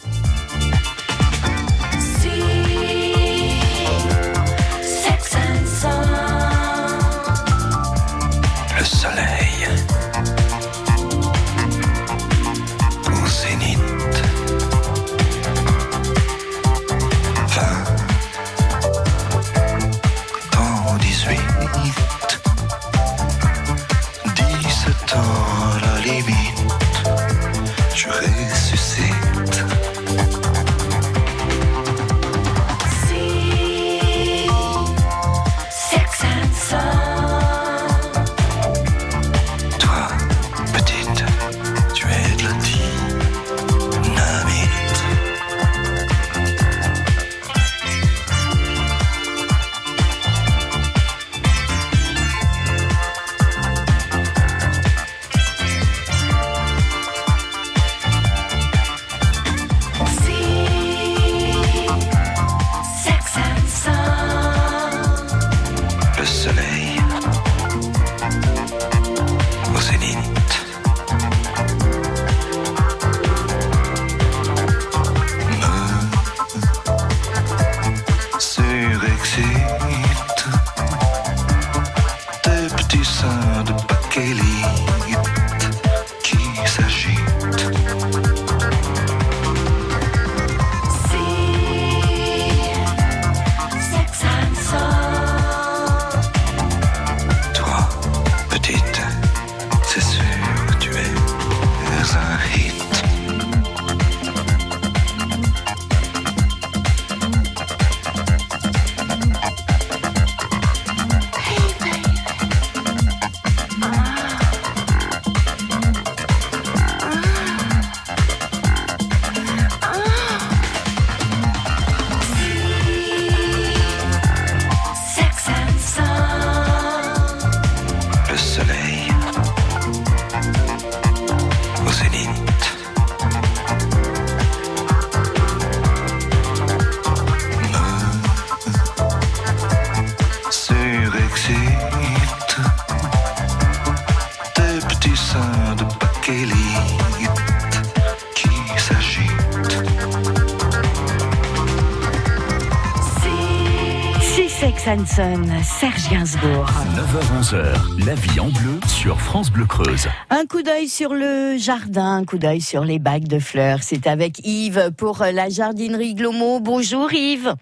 Serge 155.14 156.10
Gainsbourg. 156.10 156.66
9h-11h, 156.96 158.04
la 158.04 158.14
vie 158.16 158.40
en 158.40 158.48
bleu 158.48 158.80
sur 158.88 159.20
France 159.20 159.48
Bleu 159.48 159.64
Creuse. 159.64 160.08
Un 160.28 160.44
coup 160.44 160.62
d'œil 160.62 160.88
sur 160.88 161.14
le 161.14 161.56
jardin, 161.56 162.16
un 162.16 162.24
coup 162.24 162.36
d'œil 162.36 162.60
sur 162.60 162.82
les 162.82 162.98
bagues 162.98 163.28
de 163.28 163.38
fleurs. 163.38 163.84
C'est 163.84 164.08
avec 164.08 164.44
Yves 164.44 164.90
pour 164.96 165.20
la 165.20 165.48
jardinerie 165.50 166.14
Glomo. 166.14 166.58
Bonjour 166.58 167.12
Yves. 167.12 167.54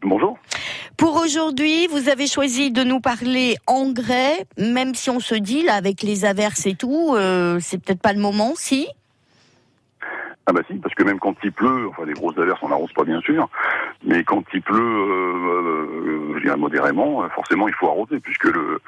Bonjour. 0.00 0.38
Pour 0.96 1.16
aujourd'hui, 1.16 1.88
vous 1.88 2.08
avez 2.08 2.26
choisi 2.26 2.70
de 2.70 2.82
nous 2.82 3.00
parler 3.00 3.58
engrais, 3.66 4.46
même 4.56 4.94
si 4.94 5.10
on 5.10 5.20
se 5.20 5.34
dit 5.34 5.62
là 5.62 5.74
avec 5.74 6.02
les 6.02 6.24
averses 6.24 6.64
et 6.64 6.74
tout, 6.74 7.12
euh, 7.14 7.58
c'est 7.60 7.76
peut-être 7.76 8.00
pas 8.00 8.14
le 8.14 8.20
moment, 8.20 8.54
si? 8.56 8.88
Ah 10.46 10.52
bah 10.52 10.60
si, 10.68 10.74
parce 10.74 10.94
que 10.94 11.02
même 11.04 11.18
quand 11.18 11.34
il 11.42 11.52
pleut, 11.52 11.88
enfin 11.88 12.04
les 12.04 12.12
grosses 12.12 12.36
averses 12.36 12.62
on 12.62 12.68
n'arrose 12.68 12.92
pas 12.92 13.04
bien 13.04 13.18
sûr, 13.22 13.48
mais 14.04 14.24
quand 14.24 14.44
il 14.52 14.60
pleut, 14.60 14.76
euh, 14.78 15.34
euh, 15.48 16.34
je 16.36 16.42
dirais 16.42 16.58
modérément, 16.58 17.24
euh, 17.24 17.28
forcément 17.30 17.66
il 17.66 17.72
faut 17.72 17.88
arroser, 17.88 18.20
puisque 18.20 18.44
le, 18.44 18.78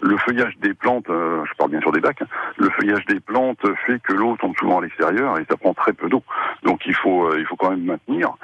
le 0.00 0.16
feuillage 0.16 0.56
des 0.58 0.74
plantes, 0.74 1.08
euh, 1.10 1.44
je 1.44 1.54
parle 1.54 1.70
bien 1.70 1.80
sûr 1.80 1.92
des 1.92 2.00
bacs, 2.00 2.20
hein, 2.22 2.26
le 2.56 2.68
feuillage 2.70 3.06
des 3.06 3.20
plantes 3.20 3.64
fait 3.86 4.00
que 4.02 4.12
l'eau 4.12 4.36
tombe 4.40 4.56
souvent 4.56 4.80
à 4.80 4.82
l'extérieur 4.82 5.38
et 5.38 5.44
ça 5.48 5.56
prend 5.56 5.72
très 5.72 5.92
peu 5.92 6.08
d'eau. 6.08 6.24
Donc 6.64 6.84
il 6.84 6.94
faut, 6.96 7.28
euh, 7.28 7.38
il 7.38 7.46
faut 7.46 7.54
quand 7.54 7.70
même 7.70 7.84
maintenir. 7.84 8.34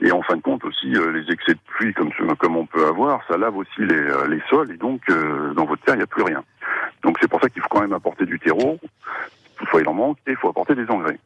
Et 0.00 0.10
en 0.10 0.22
fin 0.22 0.36
de 0.36 0.42
compte 0.42 0.64
aussi, 0.64 0.86
les 0.86 1.30
excès 1.30 1.52
de 1.52 1.60
pluie, 1.66 1.92
comme, 1.92 2.10
comme 2.38 2.56
on 2.56 2.64
peut 2.64 2.86
avoir, 2.86 3.20
ça 3.28 3.36
lave 3.36 3.54
aussi 3.54 3.80
les, 3.80 4.02
les 4.28 4.40
sols 4.48 4.72
et 4.72 4.78
donc 4.78 5.02
dans 5.54 5.66
votre 5.66 5.82
terre 5.82 5.94
il 5.94 5.98
n'y 5.98 6.04
a 6.04 6.06
plus 6.06 6.22
rien. 6.22 6.42
Donc 7.02 7.18
c'est 7.20 7.28
pour 7.28 7.40
ça 7.42 7.50
qu'il 7.50 7.60
faut 7.60 7.68
quand 7.68 7.82
même 7.82 7.92
apporter 7.92 8.24
du 8.24 8.38
terreau. 8.38 8.78
Toutefois 9.56 9.82
il 9.82 9.88
en 9.88 9.94
manque 9.94 10.18
et 10.26 10.32
il 10.32 10.36
faut 10.36 10.48
apporter 10.48 10.74
des 10.74 10.90
engrais 10.90 11.18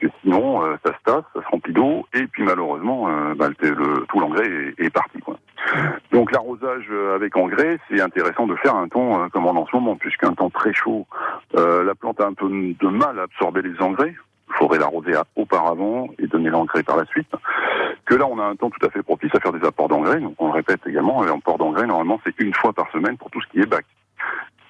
que 0.00 0.06
sinon 0.22 0.64
euh, 0.64 0.76
ça 0.84 0.92
se 0.92 1.02
tasse, 1.04 1.24
ça 1.34 1.42
se 1.42 1.48
remplit 1.48 1.72
d'eau 1.72 2.06
et 2.14 2.26
puis 2.26 2.42
malheureusement 2.42 3.08
euh, 3.08 3.34
bah, 3.34 3.48
le, 3.60 3.70
le- 3.70 4.06
tout 4.08 4.18
l'engrais 4.20 4.46
est, 4.48 4.74
est 4.84 4.90
parti. 4.90 5.18
Quoi. 5.20 5.36
Donc 6.12 6.32
l'arrosage 6.32 6.86
euh, 6.90 7.14
avec 7.14 7.36
engrais, 7.36 7.78
c'est 7.88 8.00
intéressant 8.00 8.46
de 8.46 8.56
faire 8.56 8.74
un 8.74 8.88
temps 8.88 9.22
euh, 9.22 9.28
comme 9.28 9.46
on 9.46 9.56
en 9.56 9.66
ce 9.66 9.76
moment, 9.76 9.96
puisqu'un 9.96 10.32
temps 10.32 10.50
très 10.50 10.72
chaud, 10.72 11.06
euh, 11.56 11.84
la 11.84 11.94
plante 11.94 12.20
a 12.20 12.26
un 12.26 12.32
peu 12.34 12.48
de 12.48 12.88
mal 12.88 13.18
à 13.18 13.22
absorber 13.22 13.62
les 13.62 13.80
engrais. 13.80 14.14
Il 14.48 14.54
faudrait 14.56 14.78
l'arroser 14.80 15.12
auparavant 15.36 16.08
et 16.18 16.26
donner 16.26 16.50
l'engrais 16.50 16.82
par 16.82 16.96
la 16.96 17.04
suite. 17.06 17.30
Que 18.04 18.16
là, 18.16 18.26
on 18.26 18.38
a 18.40 18.44
un 18.44 18.56
temps 18.56 18.68
tout 18.68 18.84
à 18.84 18.90
fait 18.90 19.02
propice 19.02 19.30
à 19.34 19.38
faire 19.38 19.52
des 19.52 19.64
apports 19.64 19.86
d'engrais. 19.88 20.18
Donc 20.18 20.34
on 20.38 20.46
le 20.48 20.52
répète 20.54 20.80
également, 20.88 21.22
un 21.22 21.32
apport 21.36 21.56
d'engrais, 21.58 21.86
normalement, 21.86 22.20
c'est 22.24 22.36
une 22.40 22.52
fois 22.54 22.72
par 22.72 22.90
semaine 22.90 23.16
pour 23.16 23.30
tout 23.30 23.40
ce 23.40 23.46
qui 23.48 23.60
est 23.60 23.66
bac. 23.66 23.84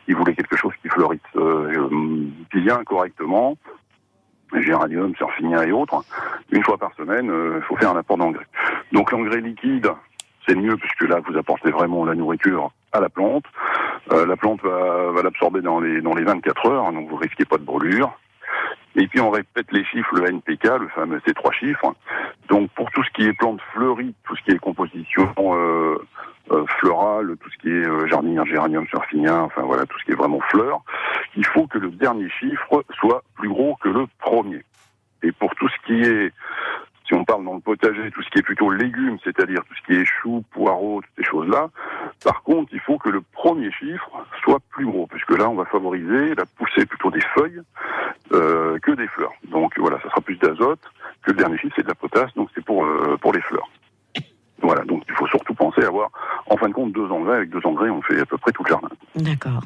Si 0.05 0.13
vous 0.13 0.19
voulez 0.19 0.35
quelque 0.35 0.57
chose 0.57 0.73
qui 0.83 0.89
fleurisse 0.89 1.21
euh, 1.37 1.89
bien 2.53 2.85
correctement, 2.85 3.57
géranium, 4.59 5.15
surfinia 5.17 5.65
et 5.65 5.73
autres, 5.73 6.03
une 6.51 6.63
fois 6.63 6.79
par 6.79 6.93
semaine, 6.95 7.31
euh, 7.31 7.59
il 7.59 7.63
faut 7.63 7.77
faire 7.77 7.91
un 7.91 7.97
apport 7.97 8.19
d'engrais. 8.19 8.47
Donc 8.93 9.13
l'engrais 9.13 9.41
liquide, 9.41 9.91
c'est 10.47 10.55
mieux 10.55 10.77
puisque 10.77 11.03
là 11.03 11.21
vous 11.27 11.37
apportez 11.37 11.71
vraiment 11.71 12.05
la 12.05 12.15
nourriture 12.15 12.71
à 12.93 13.01
la 13.01 13.09
plante. 13.09 13.45
Euh, 14.13 14.27
la 14.27 14.37
plante 14.37 14.63
va, 14.63 15.13
va 15.13 15.23
l'absorber 15.23 15.61
dans 15.61 15.81
les 15.81 16.01
dans 16.01 16.15
les 16.15 16.25
24 16.25 16.67
heures, 16.67 16.93
donc 16.93 17.09
vous 17.09 17.17
risquez 17.17 17.45
pas 17.45 17.59
de 17.59 17.65
brûlure. 17.65 18.13
Et 18.97 19.07
puis 19.07 19.21
on 19.21 19.31
répète 19.31 19.71
les 19.71 19.85
chiffres, 19.85 20.15
le 20.17 20.29
NPK, 20.29 20.65
le 20.81 20.89
fameux 20.89 21.21
ces 21.25 21.35
trois 21.35 21.53
chiffres. 21.53 21.95
Donc 22.49 22.71
pour 22.73 22.91
tout 22.91 23.05
ce 23.05 23.11
qui 23.11 23.23
est 23.23 23.33
plantes 23.33 23.61
fleuries, 23.73 24.15
tout 24.25 24.35
ce 24.37 24.43
qui 24.43 24.51
est 24.51 24.59
composition 24.59 25.33
euh, 25.39 25.99
euh, 26.51 26.65
florale, 26.79 27.37
tout 27.41 27.51
ce 27.51 27.59
qui 27.59 27.69
est 27.69 27.87
euh, 27.87 28.07
jardinière, 28.07 28.45
géranium, 28.45 28.87
surfinia, 28.89 29.43
enfin 29.43 29.63
voilà, 29.63 29.87
tout 29.87 29.99
ce 30.01 30.05
qui 30.05 30.13
est 30.13 30.17
vraiment 30.17 30.41
fleurs, 30.51 30.83
il 31.37 31.47
faut 31.47 31.67
que 31.67 31.79
le 31.79 31.91
dernier 31.91 32.29
chiffre 32.29 32.85
soit 32.99 33.23
plus 33.35 33.49
gros 33.49 33.77
que 33.77 33.89
le 33.89 34.07
premier. 34.19 34.65
Et 35.23 35.33
pour 35.33 35.55
tout 35.55 35.69
ce 35.69 35.87
qui 35.87 36.03
est 36.03 36.33
si 37.07 37.15
on 37.15 37.25
parle 37.25 37.45
dans 37.45 37.55
le 37.55 37.61
potager, 37.61 38.09
tout 38.13 38.23
ce 38.23 38.31
qui 38.31 38.39
est 38.39 38.43
plutôt 38.43 38.71
légumes, 38.71 39.19
c'est-à-dire 39.25 39.63
tout 39.69 39.75
ce 39.75 39.83
qui 39.87 40.01
est 40.01 40.05
choux, 40.05 40.45
poireaux, 40.53 41.01
toutes 41.03 41.25
ces 41.25 41.29
choses-là, 41.29 41.69
par 42.23 42.43
contre, 42.43 42.71
il 42.73 42.79
faut 42.79 42.99
que 42.99 43.09
le 43.09 43.21
premier 43.21 43.73
chiffre 43.73 44.11
soit 44.45 44.61
plus 44.71 44.87
gros, 44.87 45.09
puisque 45.09 45.37
là, 45.37 45.51
on 45.51 45.57
va 45.57 45.65
favoriser 45.65 46.37
la 46.37 46.45
poussée 46.57 46.87
plutôt 46.87 47.11
des 47.11 47.21
feuilles 47.35 47.63
euh, 48.33 48.79
que 48.79 48.93
des 48.93 49.09
fleurs. 49.09 49.33
Donc 49.49 49.77
voilà, 49.77 49.99
ça 50.03 50.09
sera 50.11 50.21
plus 50.21 50.37
d'azote, 50.37 50.81
que 51.25 51.33
le 51.33 51.39
dernier 51.39 51.59
chiffre, 51.59 51.75
c'est 51.75 51.83
de 51.83 51.89
la 51.89 51.97
potasse, 51.97 52.33
donc 52.35 52.49
c'est 52.55 52.65
pour, 52.65 52.87
pour 53.21 53.33
les 53.33 53.41
fleurs. 53.41 53.69
Voilà, 54.63 54.85
donc 54.85 55.03
il 55.09 55.15
faut 55.15 55.27
surtout 55.27 55.55
penser 55.55 55.83
à 55.83 55.89
avoir, 55.89 56.11
en 56.47 56.57
fin 56.57 56.69
de 56.69 56.75
compte, 56.75 56.93
deux 56.93 57.07
engrais. 57.11 57.37
Avec 57.37 57.51
deux 57.51 57.61
engrais, 57.65 57.91
on 57.91 58.03
fait 58.03 58.21
à 58.21 58.27
peu 58.27 58.37
près 58.39 58.53
tout 58.53 58.63
le 58.65 58.69
jardin. 58.71 58.89
D'accord. 59.17 59.63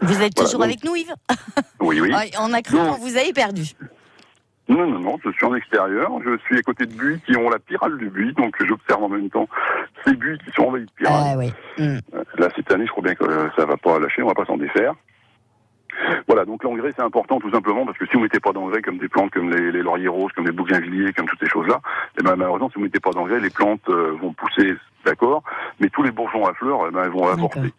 Vous 0.00 0.10
êtes 0.12 0.18
Voilà, 0.18 0.28
toujours 0.30 0.60
donc- 0.60 0.64
avec 0.68 0.84
nous, 0.84 0.96
Yves? 0.96 1.14
Oui, 1.80 2.00
oui. 2.00 2.12
Ouais, 2.12 2.30
On 2.40 2.52
a 2.52 2.62
cru 2.62 2.76
qu'on 2.76 2.92
vous 2.98 3.16
avait 3.16 3.32
perdu. 3.32 3.64
Non, 4.68 4.86
non, 4.86 4.98
non, 4.98 5.18
je 5.22 5.30
suis 5.30 5.44
en 5.44 5.54
extérieur. 5.54 6.10
Je 6.24 6.38
suis 6.46 6.56
à 6.58 6.62
côté 6.62 6.86
de 6.86 6.94
buis 6.94 7.20
qui 7.26 7.36
ont 7.36 7.50
la 7.50 7.58
pyrale 7.58 7.98
du 7.98 8.08
buis, 8.08 8.32
donc 8.32 8.56
j'observe 8.64 9.02
en 9.04 9.10
même 9.10 9.28
temps 9.28 9.46
ces 10.06 10.14
buis 10.14 10.38
qui 10.38 10.50
sont 10.52 10.62
envahis 10.62 10.86
de 10.86 10.90
pyrale. 10.92 11.22
Ah 11.26 11.36
oui. 11.38 11.52
Euh, 11.80 12.00
Là, 12.38 12.48
cette 12.56 12.72
année, 12.72 12.86
je 12.86 12.90
crois 12.90 13.02
bien 13.04 13.14
que 13.14 13.24
ça 13.56 13.66
va 13.66 13.76
pas 13.76 13.98
lâcher, 13.98 14.22
on 14.22 14.28
va 14.28 14.34
pas 14.34 14.46
s'en 14.46 14.56
défaire. 14.56 14.94
Voilà, 16.26 16.44
donc 16.44 16.62
l'engrais 16.64 16.92
c'est 16.94 17.02
important 17.02 17.40
tout 17.40 17.50
simplement 17.50 17.84
parce 17.84 17.98
que 17.98 18.06
si 18.06 18.14
vous 18.14 18.20
mettez 18.20 18.40
pas 18.40 18.52
d'engrais 18.52 18.82
comme 18.82 18.98
des 18.98 19.08
plantes 19.08 19.30
comme 19.30 19.50
les, 19.50 19.72
les 19.72 19.82
lauriers 19.82 20.08
roses, 20.08 20.32
comme 20.32 20.46
les 20.46 20.52
bougainvilliers, 20.52 21.12
comme 21.12 21.26
toutes 21.26 21.40
ces 21.40 21.48
choses-là, 21.48 21.80
eh 22.18 22.22
ben 22.22 22.36
malheureusement 22.36 22.68
si 22.68 22.76
vous 22.76 22.84
mettez 22.84 23.00
pas 23.00 23.10
d'engrais, 23.10 23.40
les 23.40 23.50
plantes 23.50 23.88
euh, 23.88 24.16
vont 24.20 24.32
pousser, 24.32 24.74
d'accord, 25.04 25.42
mais 25.80 25.88
tous 25.88 26.02
les 26.02 26.10
bourgeons 26.10 26.46
à 26.46 26.54
fleurs, 26.54 26.80
eh 26.88 26.90
ben, 26.90 27.04
elles 27.04 27.10
vont 27.10 27.28
avorter. 27.28 27.72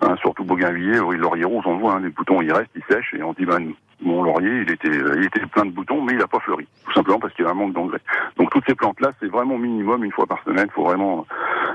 Hein, 0.00 0.14
surtout 0.20 0.44
bougainvillier, 0.44 1.00
oui, 1.00 1.16
laurier 1.16 1.42
rose, 1.44 1.64
on 1.66 1.76
voit, 1.78 1.94
hein, 1.94 2.00
les 2.00 2.10
boutons 2.10 2.40
ils 2.40 2.52
restent, 2.52 2.70
ils 2.76 2.84
sèchent 2.88 3.14
et 3.18 3.22
on 3.24 3.32
dit 3.32 3.44
ben 3.44 3.72
mon 4.00 4.22
laurier 4.22 4.62
il 4.64 4.70
était 4.70 4.88
euh, 4.88 5.16
il 5.18 5.24
était 5.24 5.44
plein 5.46 5.66
de 5.66 5.72
boutons 5.72 6.00
mais 6.00 6.12
il 6.12 6.22
a 6.22 6.28
pas 6.28 6.38
fleuri, 6.38 6.68
tout 6.86 6.92
simplement 6.92 7.18
parce 7.18 7.34
qu'il 7.34 7.44
y 7.44 7.48
a 7.48 7.50
un 7.50 7.54
manque 7.54 7.72
d'engrais. 7.72 7.98
Donc 8.36 8.48
toutes 8.52 8.62
ces 8.68 8.76
plantes 8.76 9.00
là 9.00 9.10
c'est 9.18 9.26
vraiment 9.26 9.58
minimum 9.58 10.04
une 10.04 10.12
fois 10.12 10.26
par 10.26 10.40
semaine, 10.44 10.68
faut 10.72 10.84
vraiment 10.84 11.26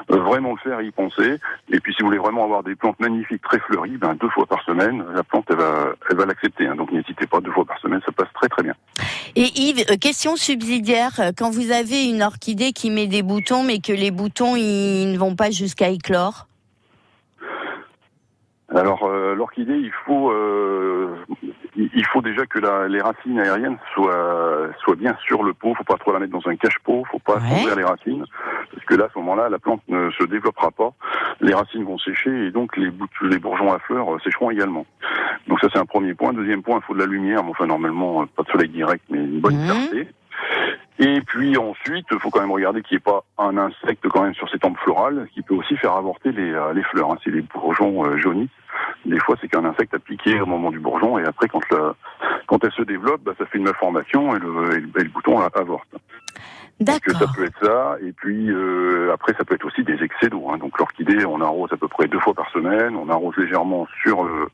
euh, 0.10 0.22
vraiment 0.22 0.52
le 0.52 0.58
faire 0.60 0.80
et 0.80 0.86
y 0.86 0.92
penser. 0.92 1.38
Et 1.70 1.82
puis 1.82 1.94
si 1.94 2.02
vous 2.02 2.08
voulez 2.08 2.18
vraiment 2.18 2.46
avoir 2.46 2.64
des 2.64 2.76
plantes 2.76 2.98
magnifiques, 3.02 3.42
très 3.42 3.60
fleuries, 3.60 3.98
ben 3.98 4.16
deux 4.16 4.30
fois 4.30 4.46
par 4.46 4.64
semaine, 4.64 5.04
la 5.14 5.24
plante 5.24 5.46
elle 5.50 5.58
va 5.58 5.90
elle 6.10 6.16
va 6.16 6.26
l'accepter. 6.26 6.66
hein. 6.66 6.76
Donc 6.78 6.94
n'hésitez 6.94 7.28
pas 7.28 7.42
deux 7.42 7.52
fois 7.52 7.66
par 7.66 7.78
semaine, 7.80 8.00
ça 8.06 8.14
passe 8.14 8.32
très 8.36 8.48
très 8.48 8.64
bien. 8.64 8.74
Et 9.36 9.50
Yves, 9.60 9.84
euh, 9.92 9.98
question 9.98 10.38
subsidiaire, 10.38 11.20
euh, 11.20 11.32
quand 11.38 11.50
vous 11.50 11.72
avez 11.72 12.06
une 12.06 12.24
orchidée 12.24 12.72
qui 12.72 12.90
met 12.90 13.08
des 13.08 13.22
boutons, 13.22 13.64
mais 13.64 13.80
que 13.80 13.92
les 13.92 14.12
boutons 14.12 14.56
ils 14.56 15.12
ne 15.12 15.18
vont 15.18 15.36
pas 15.36 15.52
jusqu'à 15.52 15.90
éclore, 15.90 16.48
Alors 18.76 19.04
euh, 19.06 19.36
l'orchidée, 19.36 19.76
il 19.78 19.92
faut 20.06 20.32
euh, 20.32 21.16
il 21.76 22.06
faut 22.08 22.22
déjà 22.22 22.46
que 22.46 22.60
la- 22.60 22.88
les 22.88 23.02
racines 23.02 23.40
aériennes 23.40 23.78
soient 23.94 24.70
soient 24.84 24.96
bien 24.96 25.16
sur 25.26 25.44
le 25.44 25.54
pot. 25.54 25.74
Faut 25.76 25.84
pas 25.84 25.98
trop 25.98 26.12
la 26.12 26.20
mettre 26.20 26.32
dans 26.34 26.48
un 26.50 26.56
cache-pot. 26.56 27.04
Faut 27.12 27.20
pas 27.20 27.40
ouvrir 27.62 27.76
les 27.76 27.84
racines 27.84 28.26
parce 28.74 28.86
que 28.86 28.96
là, 28.96 29.06
à 29.06 29.10
ce 29.14 29.20
moment-là, 29.20 29.50
la 29.50 29.60
plante 29.60 29.82
ne 29.88 30.10
se 30.12 30.24
développera 30.24 30.72
pas. 30.72 30.92
Les 31.42 31.54
racines 31.54 31.84
vont 31.84 31.98
sécher 31.98 32.48
et 32.48 32.52
donc 32.52 32.76
les, 32.78 32.90
les 33.24 33.40
bourgeons 33.40 33.72
à 33.72 33.80
fleurs 33.80 34.14
euh, 34.16 34.20
sécheront 34.24 34.50
également. 34.52 34.86
Donc 35.48 35.60
ça, 35.60 35.68
c'est 35.72 35.80
un 35.80 35.86
premier 35.86 36.14
point. 36.14 36.34
Deuxième 36.34 36.64
point, 36.64 36.80
il 36.82 36.86
faut 36.86 36.94
de 36.94 37.00
la 37.00 37.06
lumière. 37.06 37.44
Mais 37.44 37.52
enfin, 37.52 37.68
normalement, 37.68 38.22
euh, 38.22 38.26
pas 38.36 38.44
de 38.44 38.50
soleil 38.50 38.70
direct, 38.70 39.04
mais 39.10 39.20
une 39.20 39.40
bonne 39.40 39.64
clarté. 39.66 40.08
Et 41.00 41.22
puis 41.22 41.58
ensuite, 41.58 42.06
il 42.12 42.20
faut 42.20 42.30
quand 42.30 42.42
même 42.42 42.52
regarder 42.52 42.82
qu'il 42.84 42.96
n'y 42.96 43.00
ait 43.00 43.12
pas 43.12 43.24
un 43.40 43.58
insecte 43.58 44.08
quand 44.10 44.22
même 44.24 44.36
sur 44.36 44.50
ces 44.50 44.60
tempes 44.60 44.78
florales 44.80 45.28
qui 45.34 45.42
peut 45.42 45.56
aussi 45.56 45.76
faire 45.78 45.94
avorter 45.94 46.32
les, 46.32 46.52
euh, 46.52 46.74
fleurs. 46.92 47.12
hein. 47.12 47.18
Si 47.24 47.32
les 47.32 47.42
bourgeons 47.42 48.06
euh, 48.06 48.18
jaunissent, 48.18 48.50
des 49.06 49.20
fois 49.20 49.36
c'est 49.42 49.48
qu'un 49.48 49.66
insecte 49.66 49.94
a 49.96 50.00
piqué 50.00 50.40
au 50.40 50.46
moment 50.46 50.70
du 50.72 50.80
bourgeon 50.80 51.18
et 51.18 51.26
après 51.26 51.48
quand, 51.48 51.68
le- 51.72 51.94
quand 52.48 52.64
elle 52.64 52.72
se 52.72 52.84
développe, 52.84 53.22
bah, 53.24 53.34
ça 53.38 53.46
fait 53.48 53.58
une 53.58 53.64
malformation 53.66 54.36
et 54.36 54.40
le, 54.40 54.78
et 54.78 54.80
le- 54.82 54.90
et 55.00 55.04
le 55.04 55.10
bouton 55.10 55.40
avorte. 55.42 55.88
Euh, 57.10 57.14
ça 57.14 57.26
peut 57.36 57.46
être 57.46 57.60
ça. 57.66 57.98
Et 58.06 58.12
puis 58.12 58.50
euh, 58.50 59.14
après 59.14 59.34
ça 59.38 59.46
peut 59.46 59.56
être 59.56 59.66
aussi 59.66 59.84
des 59.84 60.02
excès 60.04 60.30
d'eau. 60.30 60.50
hein. 60.50 60.58
Donc 60.58 60.78
l'orchidée, 60.80 61.26
on 61.26 61.40
arrose 61.42 61.72
à 61.72 61.78
peu 61.78 61.88
près 61.88 62.08
deux 62.08 62.20
fois 62.20 62.34
par 62.34 62.50
semaine. 62.52 62.96
On 62.96 63.10
arrose 63.10 63.36
légèrement 63.38 63.88
sur 64.04 64.24
le 64.24 64.48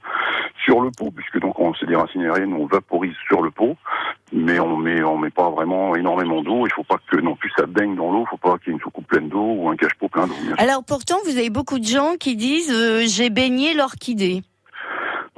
sur 0.63 0.81
le 0.81 0.91
pot 0.91 1.11
puisque 1.11 1.39
donc 1.39 1.59
on 1.59 1.73
c'est 1.73 1.85
des 1.87 1.95
racines 1.95 2.23
aériennes, 2.23 2.53
on 2.53 2.65
vaporise 2.65 3.15
sur 3.27 3.41
le 3.41 3.51
pot, 3.51 3.75
mais 4.33 4.59
on 4.59 4.77
met 4.77 5.01
on 5.03 5.17
met 5.17 5.29
pas 5.31 5.49
vraiment 5.49 5.95
énormément 5.95 6.41
d'eau. 6.43 6.65
Il 6.67 6.73
faut 6.73 6.83
pas 6.83 6.99
que 7.09 7.17
non 7.17 7.35
plus 7.35 7.51
ça 7.57 7.65
baigne 7.65 7.95
dans 7.95 8.11
l'eau. 8.11 8.25
Il 8.27 8.29
faut 8.29 8.37
pas 8.37 8.57
qu'il 8.57 8.67
y 8.67 8.69
ait 8.71 8.73
une 8.73 8.81
soucoupe 8.81 9.07
pleine 9.07 9.29
d'eau 9.29 9.55
ou 9.57 9.69
un 9.69 9.75
cache-pot 9.75 10.09
plein 10.09 10.27
d'eau. 10.27 10.35
Alors 10.57 10.83
pourtant, 10.83 11.17
vous 11.25 11.37
avez 11.37 11.49
beaucoup 11.49 11.79
de 11.79 11.85
gens 11.85 12.15
qui 12.19 12.35
disent 12.35 12.71
euh, 12.71 13.03
j'ai 13.07 13.29
baigné 13.29 13.73
l'orchidée. 13.73 14.43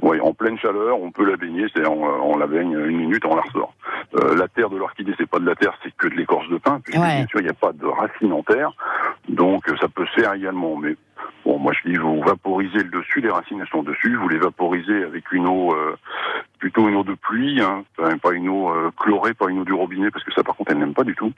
Oui, 0.02 0.20
en 0.20 0.34
pleine 0.34 0.58
chaleur, 0.58 0.99
on 0.99 1.12
peut 1.12 1.30
la 1.30 1.38
baigner, 1.38 1.68
c'est-à-dire 1.72 1.91
on, 1.91 2.34
on 2.34 2.38
la 2.38 2.47
baigne 2.47 2.72
une 2.72 2.97
minute, 2.97 3.24
on 3.26 3.36
la 3.36 3.43
ressort. 3.43 3.74
Euh, 4.16 4.36
la 4.36 4.47
terre 4.47 4.70
de 4.70 4.78
l'orchidée, 4.78 5.14
c'est 5.18 5.30
pas 5.30 5.39
de 5.39 5.45
la 5.45 5.56
terre, 5.56 5.78
c'est 5.84 5.95
que 5.95 6.08
de 6.08 6.16
l'écorce 6.16 6.49
de 6.49 6.58
pin, 6.58 6.80
puisque 6.84 6.99
bien 6.99 7.28
sûr 7.28 7.39
il 7.39 7.43
n'y 7.43 7.49
a 7.49 7.54
pas 7.54 7.72
de 7.72 7.86
racines 7.86 8.34
en 8.34 8.41
terre, 8.41 8.72
donc 9.30 9.70
euh, 9.70 9.76
ça 9.80 9.88
peut 9.88 10.06
se 10.08 10.22
faire 10.22 10.34
également. 10.34 10.76
Mais 10.76 10.95
bon, 11.46 11.60
moi 11.60 11.74
je 11.74 11.89
dis, 11.89 11.98
vous 11.98 12.22
vaporisez 12.22 12.84
le 12.84 12.89
dessus, 12.89 13.22
les 13.22 13.30
racines 13.30 13.60
elles 13.60 13.68
sont 13.68 13.84
dessus, 13.84 14.16
vous 14.16 14.30
les 14.30 14.38
vaporisez 14.38 15.04
avec 15.04 15.32
une 15.32 15.48
eau, 15.48 15.74
euh, 15.74 15.96
plutôt 16.60 16.88
une 16.88 16.96
eau 16.96 17.04
de 17.04 17.14
pluie, 17.14 17.62
hein, 17.62 17.84
pas 18.22 18.32
une 18.34 18.50
eau 18.50 18.70
euh, 18.70 18.92
chlorée, 18.98 19.34
pas 19.34 19.50
une 19.50 19.60
eau 19.60 19.66
du 19.66 19.74
robinet, 19.74 20.12
parce 20.12 20.24
que 20.24 20.34
ça 20.34 20.44
par 20.44 20.56
contre 20.56 20.72
elle 20.72 20.80
n'aime 20.80 20.94
pas 20.94 21.04
du 21.04 21.16
tout. 21.16 21.32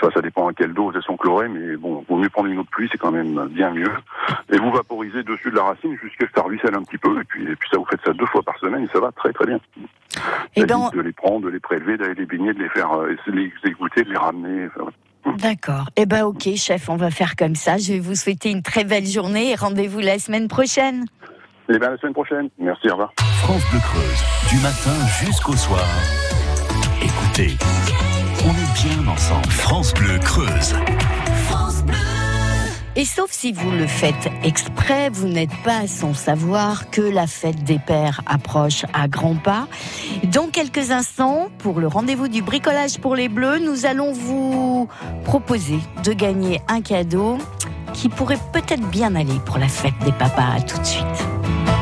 Ça, 0.00 0.08
ça 0.12 0.20
dépend 0.20 0.46
à 0.46 0.52
quelle 0.52 0.74
dose 0.74 0.94
elles 0.94 1.02
sont 1.02 1.16
chlorées, 1.16 1.48
mais 1.48 1.76
bon, 1.76 2.04
vaut 2.08 2.16
mieux 2.16 2.28
prendre 2.28 2.48
une 2.48 2.58
eau 2.58 2.62
de 2.62 2.68
pluie, 2.68 2.88
c'est 2.90 2.98
quand 2.98 3.10
même 3.10 3.48
bien 3.48 3.70
mieux. 3.70 3.90
Et 4.52 4.56
vous 4.56 4.70
vaporisez 4.70 5.24
dessus 5.24 5.50
de 5.50 5.56
la 5.56 5.64
racine 5.64 5.96
jusqu'à 6.00 6.26
ce 6.26 6.30
que 6.30 6.40
ça 6.40 6.46
ruisselle 6.46 6.74
un 6.76 6.84
petit 6.84 6.98
peu, 6.98 7.20
et 7.20 7.24
puis, 7.24 7.42
et 7.50 7.56
puis 7.56 7.68
ça, 7.68 7.78
vous 7.78 7.84
faites 7.84 8.02
ça 8.04 8.12
deux 8.12 8.26
fois 8.26 8.42
par 8.42 8.56
semaine, 8.58 8.84
et 8.84 8.88
ça 8.92 9.00
va 9.00 9.10
très 9.10 9.32
très 9.32 9.46
bien. 9.46 9.58
Et 10.54 10.64
de 10.64 11.00
les 11.00 11.12
prendre, 11.12 11.46
de 11.46 11.48
les 11.48 11.60
prélever, 11.60 11.96
d'aller 11.96 12.14
les 12.14 12.26
baigner, 12.26 12.52
de 12.52 12.62
les 12.62 12.68
faire, 12.68 12.92
euh, 12.92 13.16
de 13.26 13.32
les 13.32 13.52
égoutter, 13.64 14.04
de 14.04 14.10
les 14.10 14.16
ramener. 14.16 14.68
enfin. 14.76 14.90
D'accord. 15.38 15.90
Eh 15.96 16.06
ben 16.06 16.24
ok, 16.24 16.48
chef, 16.56 16.88
on 16.88 16.96
va 16.96 17.10
faire 17.10 17.36
comme 17.36 17.54
ça. 17.54 17.76
Je 17.76 17.92
vais 17.92 17.98
vous 18.00 18.14
souhaiter 18.14 18.50
une 18.50 18.62
très 18.62 18.84
belle 18.84 19.06
journée 19.06 19.50
et 19.50 19.54
rendez-vous 19.54 20.00
la 20.00 20.18
semaine 20.18 20.48
prochaine. 20.48 21.04
Et 21.68 21.78
bien, 21.78 21.90
la 21.90 21.98
semaine 21.98 22.14
prochaine. 22.14 22.48
Merci, 22.58 22.88
au 22.88 22.92
revoir. 22.92 23.12
France 23.42 23.62
Bleu 23.70 23.80
Creuse, 23.80 24.24
du 24.50 24.56
matin 24.56 25.06
jusqu'au 25.24 25.56
soir. 25.56 25.86
Écoutez, 27.02 27.56
on 28.44 28.50
est 28.50 28.88
bien 28.88 29.12
ensemble. 29.12 29.48
France 29.50 29.92
Bleu 29.94 30.18
Creuse. 30.18 30.74
Et 32.98 33.04
sauf 33.04 33.30
si 33.30 33.52
vous 33.52 33.70
le 33.70 33.86
faites 33.86 34.28
exprès, 34.42 35.08
vous 35.08 35.28
n'êtes 35.28 35.56
pas 35.62 35.86
sans 35.86 36.14
savoir 36.14 36.90
que 36.90 37.00
la 37.00 37.28
fête 37.28 37.62
des 37.62 37.78
pères 37.78 38.22
approche 38.26 38.84
à 38.92 39.06
grands 39.06 39.36
pas. 39.36 39.68
Dans 40.24 40.48
quelques 40.48 40.90
instants, 40.90 41.46
pour 41.58 41.78
le 41.78 41.86
rendez-vous 41.86 42.26
du 42.26 42.42
bricolage 42.42 42.98
pour 42.98 43.14
les 43.14 43.28
bleus, 43.28 43.60
nous 43.60 43.86
allons 43.86 44.12
vous 44.12 44.88
proposer 45.22 45.78
de 46.02 46.12
gagner 46.12 46.60
un 46.66 46.80
cadeau 46.80 47.38
qui 47.94 48.08
pourrait 48.08 48.40
peut-être 48.52 48.90
bien 48.90 49.14
aller 49.14 49.38
pour 49.46 49.58
la 49.58 49.68
fête 49.68 49.94
des 50.04 50.10
papas. 50.10 50.60
Tout 50.66 50.80
de 50.80 50.84
suite. 50.84 51.77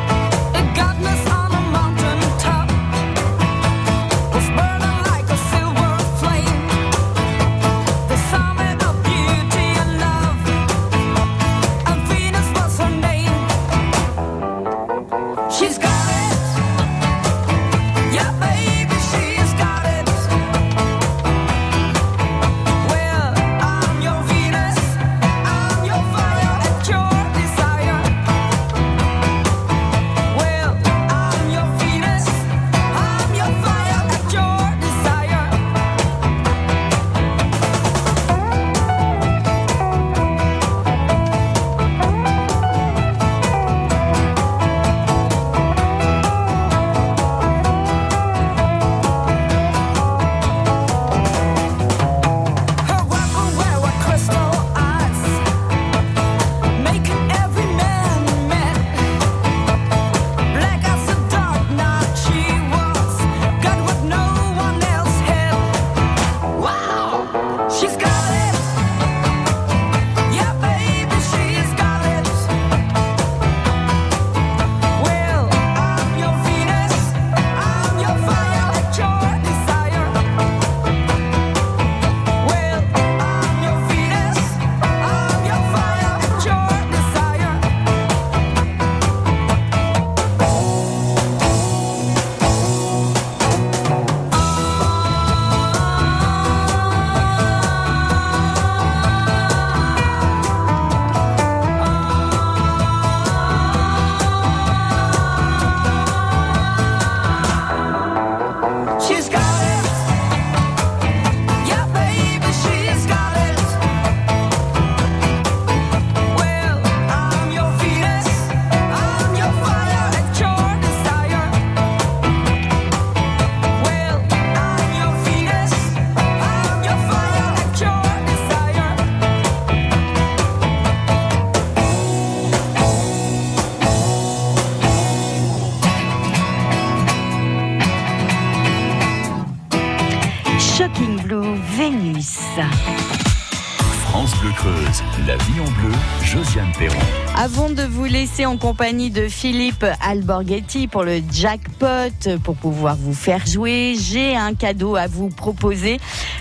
Vous 147.87 148.05
laisser 148.05 148.47
en 148.47 148.57
compagnie 148.57 149.11
de 149.11 149.28
Philippe 149.28 149.84
Alborghetti 150.01 150.89
pour 150.89 151.05
le 151.05 151.20
jackpot, 151.30 152.39
pour 152.43 152.57
pouvoir 152.57 152.97
vous 152.97 153.14
faire 153.14 153.47
jouer, 153.47 153.95
j'ai 153.99 154.37
un 154.37 154.55
cadeau 154.55 154.97
à 154.97 155.07
vous 155.07 155.28
proposer. 155.28 155.99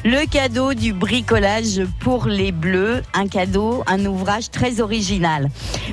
Le 0.08 0.28
cadeau 0.28 0.76
du 0.76 0.94
bricolage 0.94 1.82
pour 2.00 2.28
les 2.28 2.52
bleus. 2.52 3.02
Un 3.16 3.28
cadeau, 3.28 3.84
un 3.88 4.06
ouvrage 4.06 4.52
très 4.52 4.80
original. 4.80 5.50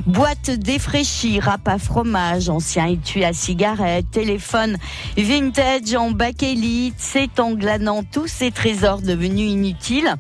Boîte 0.07 0.51
défraîchie, 0.51 1.41
râpe 1.41 1.67
à 1.67 1.79
fromage, 1.79 2.51
ancien 2.51 2.89
étui 2.89 3.25
à 3.25 3.33
cigarette, 3.33 4.05
téléphone 4.11 4.77
vintage 5.17 5.95
en 5.95 6.11
bakélite, 6.11 6.97
c'est 6.99 7.41
en 7.41 7.53
glanant 7.53 8.03
tous 8.03 8.27
ces 8.27 8.51
trésors 8.51 9.01
devenus 9.01 9.51
inutiles 9.51 10.15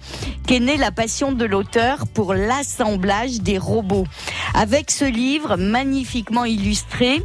qu'est 0.46 0.60
née 0.60 0.78
la 0.78 0.90
passion 0.90 1.32
de 1.32 1.44
l'auteur 1.44 2.06
pour 2.14 2.32
l'assemblage 2.32 3.42
des 3.42 3.58
robots. 3.58 4.06
Avec 4.54 4.90
ce 4.90 5.04
livre 5.04 5.58
magnifiquement 5.58 6.46
illustré, 6.46 7.22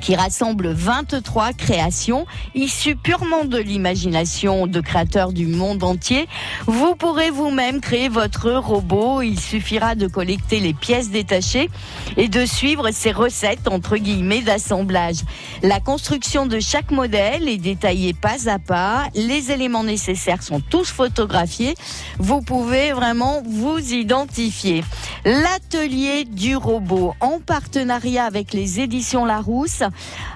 qui 0.00 0.14
rassemble 0.14 0.68
23 0.68 1.52
créations 1.52 2.26
issues 2.54 2.96
purement 2.96 3.44
de 3.44 3.58
l'imagination 3.58 4.66
de 4.66 4.80
créateurs 4.80 5.32
du 5.32 5.46
monde 5.46 5.82
entier. 5.82 6.28
Vous 6.66 6.94
pourrez 6.94 7.30
vous-même 7.30 7.80
créer 7.80 8.08
votre 8.08 8.50
robot. 8.52 9.22
Il 9.22 9.40
suffira 9.40 9.94
de 9.94 10.06
collecter 10.06 10.60
les 10.60 10.74
pièces 10.74 11.10
détachées 11.10 11.70
et 12.16 12.28
de 12.28 12.44
suivre 12.44 12.90
ces 12.90 13.12
recettes 13.12 13.68
entre 13.68 13.96
guillemets 13.96 14.42
d'assemblage. 14.42 15.18
La 15.62 15.80
construction 15.80 16.46
de 16.46 16.60
chaque 16.60 16.90
modèle 16.90 17.48
est 17.48 17.58
détaillée 17.58 18.14
pas 18.14 18.48
à 18.48 18.58
pas. 18.58 19.08
Les 19.14 19.50
éléments 19.50 19.84
nécessaires 19.84 20.42
sont 20.42 20.60
tous 20.60 20.90
photographiés. 20.90 21.74
Vous 22.18 22.40
pouvez 22.40 22.92
vraiment 22.92 23.42
vous 23.44 23.78
identifier. 23.78 24.84
L'atelier 25.24 26.24
du 26.24 26.56
robot 26.56 27.14
en 27.20 27.40
partenariat 27.40 28.24
avec 28.24 28.52
les 28.52 28.80
éditions 28.80 29.24
Larousse. 29.24 29.77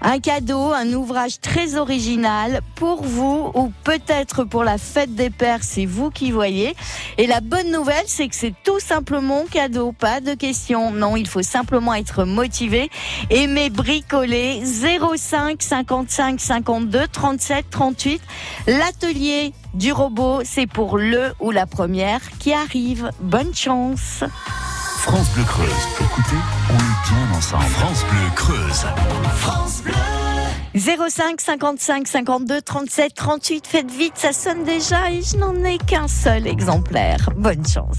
Un 0.01 0.19
cadeau, 0.19 0.73
un 0.73 0.93
ouvrage 0.93 1.41
très 1.41 1.77
original 1.77 2.61
pour 2.75 3.03
vous 3.03 3.51
ou 3.55 3.73
peut-être 3.85 4.45
pour 4.45 4.65
la 4.65 4.79
fête 4.79 5.15
des 5.15 5.31
pères, 5.31 5.63
c'est 5.63 5.87
vous 5.87 6.11
qui 6.11 6.31
voyez. 6.31 6.75
Et 7.19 7.27
la 7.27 7.41
bonne 7.41 7.71
nouvelle, 7.71 8.05
c'est 8.07 8.29
que 8.29 8.35
c'est 8.35 8.55
tout 8.65 8.81
simplement 8.81 9.45
cadeau, 9.51 9.93
pas 9.93 10.21
de 10.21 10.35
question. 10.35 10.91
Non, 10.91 11.17
il 11.17 11.29
faut 11.29 11.43
simplement 11.43 11.95
être 11.95 12.25
motivé, 12.25 12.91
aimer 13.31 13.71
bricoler 13.71 14.63
05 14.65 15.63
55 15.63 16.41
52 16.41 17.07
37 17.09 17.67
38. 17.71 18.23
L'atelier 18.67 19.53
du 19.75 19.93
robot, 19.93 20.41
c'est 20.45 20.67
pour 20.67 20.99
le 20.99 21.33
ou 21.41 21.51
la 21.51 21.67
première 21.67 22.21
qui 22.39 22.53
arrive. 22.53 23.11
Bonne 23.21 23.55
chance. 23.55 24.25
France 25.03 25.29
Bleu 25.35 25.43
Creuse. 25.43 25.89
Écoutez, 26.01 26.37
on 26.71 26.77
est 26.77 27.27
bien 27.27 27.37
ensemble. 27.37 27.65
France 27.65 28.05
Bleu 28.09 28.31
Creuse. 28.37 28.87
France 29.35 29.83
Bleu. 29.83 29.93
05 31.11 31.41
55 31.41 32.07
52 32.07 32.63
37 32.63 33.13
38. 33.13 33.67
Faites 33.67 33.91
vite, 33.91 34.13
ça 34.15 34.33
sonne 34.33 34.63
déjà 34.63 35.11
et 35.11 35.21
je 35.21 35.37
n'en 35.39 35.57
ai 35.65 35.79
qu'un 35.79 36.07
seul 36.07 36.47
exemplaire. 36.47 37.29
Bonne 37.37 37.67
chance. 37.67 37.99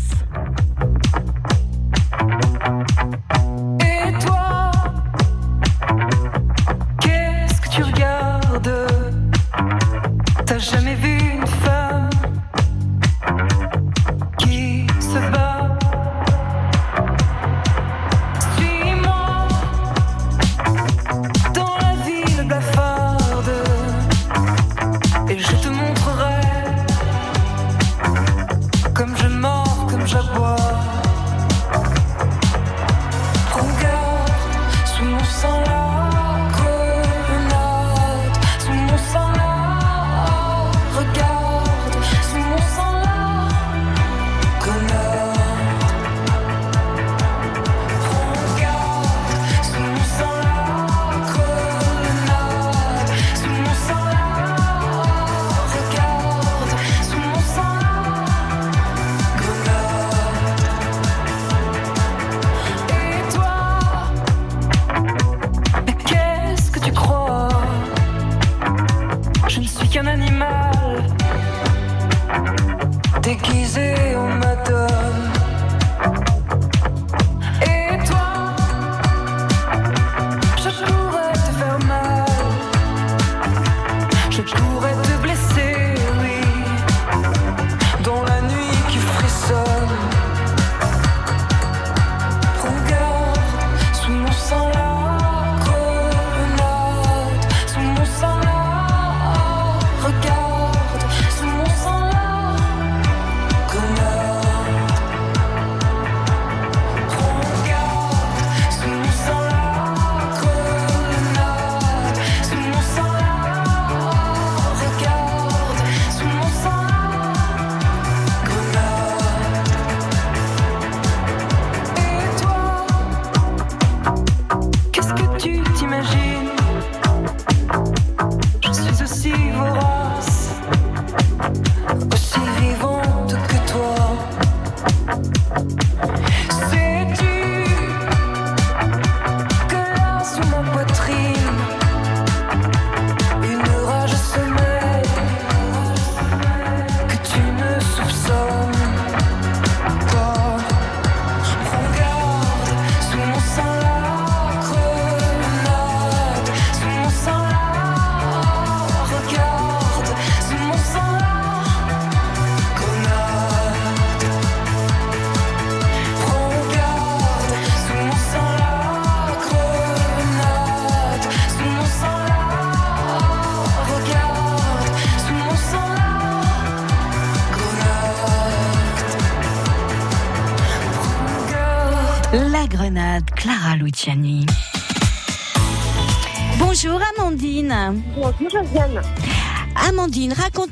Et 3.81 4.13
toi, 4.25 4.71
qu'est-ce 7.01 7.61
que 7.61 7.69
tu 7.69 7.83
regardes? 7.83 8.87
T'as 10.45 10.57
jamais 10.57 10.95
vu 10.95 11.12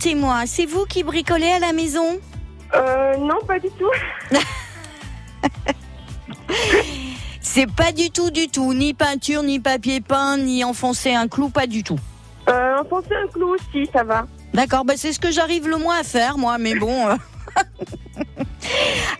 racontez-moi, 0.01 0.43
c'est 0.47 0.65
vous 0.65 0.85
qui 0.85 1.03
bricolez 1.03 1.51
à 1.51 1.59
la 1.59 1.73
maison 1.73 2.19
Euh, 2.73 3.17
non, 3.17 3.37
pas 3.45 3.59
du 3.59 3.69
tout. 3.77 3.91
C'est 7.41 7.69
pas 7.69 7.91
du 7.91 8.09
tout, 8.11 8.31
du 8.31 8.47
tout, 8.47 8.73
ni 8.73 8.93
peinture, 8.93 9.43
ni 9.43 9.59
papier 9.59 9.99
peint, 9.99 10.37
ni 10.37 10.63
enfoncer 10.63 11.13
un 11.13 11.27
clou, 11.27 11.49
pas 11.49 11.67
du 11.67 11.83
tout. 11.83 11.99
Euh, 12.49 12.77
enfoncer 12.79 13.13
un 13.13 13.27
clou 13.27 13.55
aussi, 13.55 13.89
ça 13.91 14.03
va. 14.03 14.25
D'accord, 14.53 14.85
bah 14.85 14.93
c'est 14.95 15.11
ce 15.11 15.19
que 15.19 15.31
j'arrive 15.31 15.67
le 15.67 15.77
moins 15.77 15.99
à 15.99 16.03
faire, 16.03 16.37
moi, 16.37 16.57
mais 16.57 16.75
bon. 16.75 17.09
euh. 17.09 17.15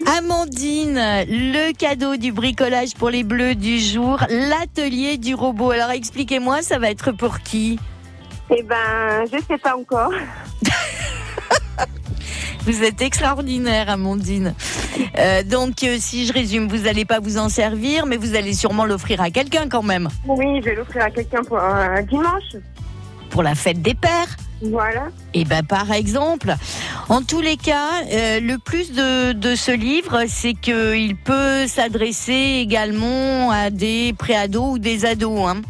Amandine, 0.18 0.96
le 1.28 1.74
cadeau 1.74 2.16
du 2.16 2.32
bricolage 2.32 2.94
pour 2.96 3.10
les 3.10 3.24
bleus 3.24 3.56
du 3.56 3.80
jour, 3.80 4.24
l'atelier 4.30 5.18
du 5.18 5.36
robot. 5.36 5.72
Alors 5.72 5.92
expliquez-moi, 5.92 6.62
ça 6.62 6.80
va 6.80 6.90
être 6.90 7.12
pour 7.12 7.42
qui? 7.42 7.80
Eh 8.54 8.64
ben, 8.64 9.26
je 9.32 9.38
sais 9.48 9.58
pas 9.58 9.76
encore. 9.78 10.12
Vous 12.66 12.84
êtes 12.84 13.02
extraordinaire, 13.02 13.90
Amandine. 13.90 14.54
Euh, 15.18 15.42
donc, 15.42 15.84
euh, 15.84 15.96
si 16.00 16.28
je 16.28 16.34
résume, 16.34 16.68
vous 16.68 16.84
n'allez 16.84 17.06
pas 17.06 17.20
vous 17.20 17.38
en 17.40 17.50
servir, 17.50 18.06
mais 18.06 18.18
vous 18.18 18.36
allez 18.36 18.54
sûrement 18.54 18.86
l'offrir 18.86 19.20
à 19.20 19.32
quelqu'un 19.32 19.68
quand 19.68 19.82
même, 19.82 20.10
Oui, 20.28 20.60
je 20.60 20.66
vais 20.70 20.76
l'offrir 20.76 21.04
à 21.06 21.10
quelqu'un 21.10 21.42
pour 21.44 21.58
un 21.58 22.04
dimanche. 22.04 22.56
pour 23.32 23.42
la 23.42 23.56
fête 23.56 23.82
des 23.82 23.96
pères. 23.96 24.36
Voilà. 24.62 25.06
Et 25.34 25.44
ben 25.44 25.64
par 25.64 25.92
exemple, 25.92 26.54
en 27.10 27.24
tous 27.24 27.42
les 27.42 27.58
cas, 27.58 28.04
euh, 28.12 28.40
le 28.40 28.60
plus 28.60 28.92
de, 28.92 29.32
de 29.32 29.56
ce 29.56 29.72
livre, 29.72 30.26
c'est 30.28 30.54
qu'il 30.54 31.16
peut 31.16 31.66
s'adresser 31.66 32.60
également 32.62 33.50
à 33.50 33.72
des 33.72 34.14
préados 34.20 34.74
ou 34.74 34.78
des 34.78 35.06
ados. 35.06 35.50
Hein. 35.50 35.62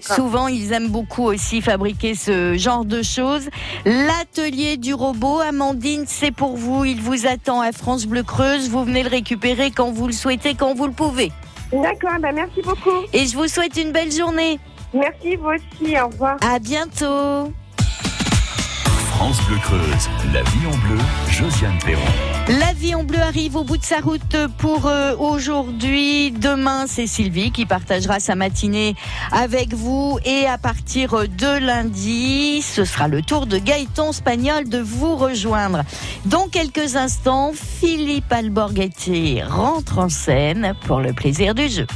Souvent, 0.00 0.48
ils 0.48 0.72
aiment 0.72 0.88
beaucoup 0.88 1.24
aussi 1.24 1.60
fabriquer 1.60 2.14
ce 2.14 2.56
genre 2.56 2.84
de 2.84 3.02
choses. 3.02 3.48
L'atelier 3.84 4.76
du 4.76 4.94
robot, 4.94 5.40
Amandine, 5.40 6.04
c'est 6.06 6.30
pour 6.30 6.56
vous. 6.56 6.84
Il 6.84 7.00
vous 7.00 7.26
attend 7.26 7.60
à 7.60 7.72
France 7.72 8.06
Bleu 8.06 8.22
Creuse. 8.22 8.68
Vous 8.68 8.84
venez 8.84 9.02
le 9.02 9.08
récupérer 9.08 9.70
quand 9.70 9.90
vous 9.92 10.06
le 10.06 10.12
souhaitez, 10.12 10.54
quand 10.54 10.74
vous 10.74 10.86
le 10.86 10.92
pouvez. 10.92 11.32
D'accord, 11.72 12.18
ben 12.20 12.32
merci 12.32 12.60
beaucoup. 12.62 12.90
Et 13.12 13.26
je 13.26 13.36
vous 13.36 13.48
souhaite 13.48 13.76
une 13.76 13.92
belle 13.92 14.12
journée. 14.12 14.58
Merci, 14.92 15.36
vous 15.36 15.48
aussi, 15.48 15.98
au 15.98 16.08
revoir. 16.08 16.36
À 16.42 16.58
bientôt. 16.58 17.52
Bleu 19.22 19.56
Creuse, 19.58 20.10
la 20.34 20.42
vie 20.42 20.66
en 20.66 20.76
bleu, 20.88 20.98
Josiane 21.30 21.78
Perron. 21.86 22.00
La 22.58 22.72
vie 22.72 22.92
en 22.96 23.04
bleu 23.04 23.20
arrive 23.20 23.54
au 23.54 23.62
bout 23.62 23.76
de 23.76 23.84
sa 23.84 24.00
route 24.00 24.36
pour 24.58 24.86
euh, 24.86 25.14
aujourd'hui. 25.16 26.32
Demain, 26.32 26.86
c'est 26.88 27.06
Sylvie 27.06 27.52
qui 27.52 27.64
partagera 27.64 28.18
sa 28.18 28.34
matinée 28.34 28.96
avec 29.30 29.74
vous. 29.74 30.18
Et 30.24 30.46
à 30.46 30.58
partir 30.58 31.28
de 31.28 31.64
lundi, 31.64 32.62
ce 32.62 32.84
sera 32.84 33.06
le 33.06 33.22
tour 33.22 33.46
de 33.46 33.58
Gaëtan 33.58 34.10
Spagnol 34.10 34.68
de 34.68 34.78
vous 34.78 35.14
rejoindre. 35.14 35.82
Dans 36.26 36.48
quelques 36.48 36.96
instants, 36.96 37.52
Philippe 37.54 38.32
Alborghetti 38.32 39.40
rentre 39.40 39.98
en 39.98 40.08
scène 40.08 40.74
pour 40.84 40.98
le 40.98 41.12
plaisir 41.12 41.54
du 41.54 41.68
jeu. 41.68 41.86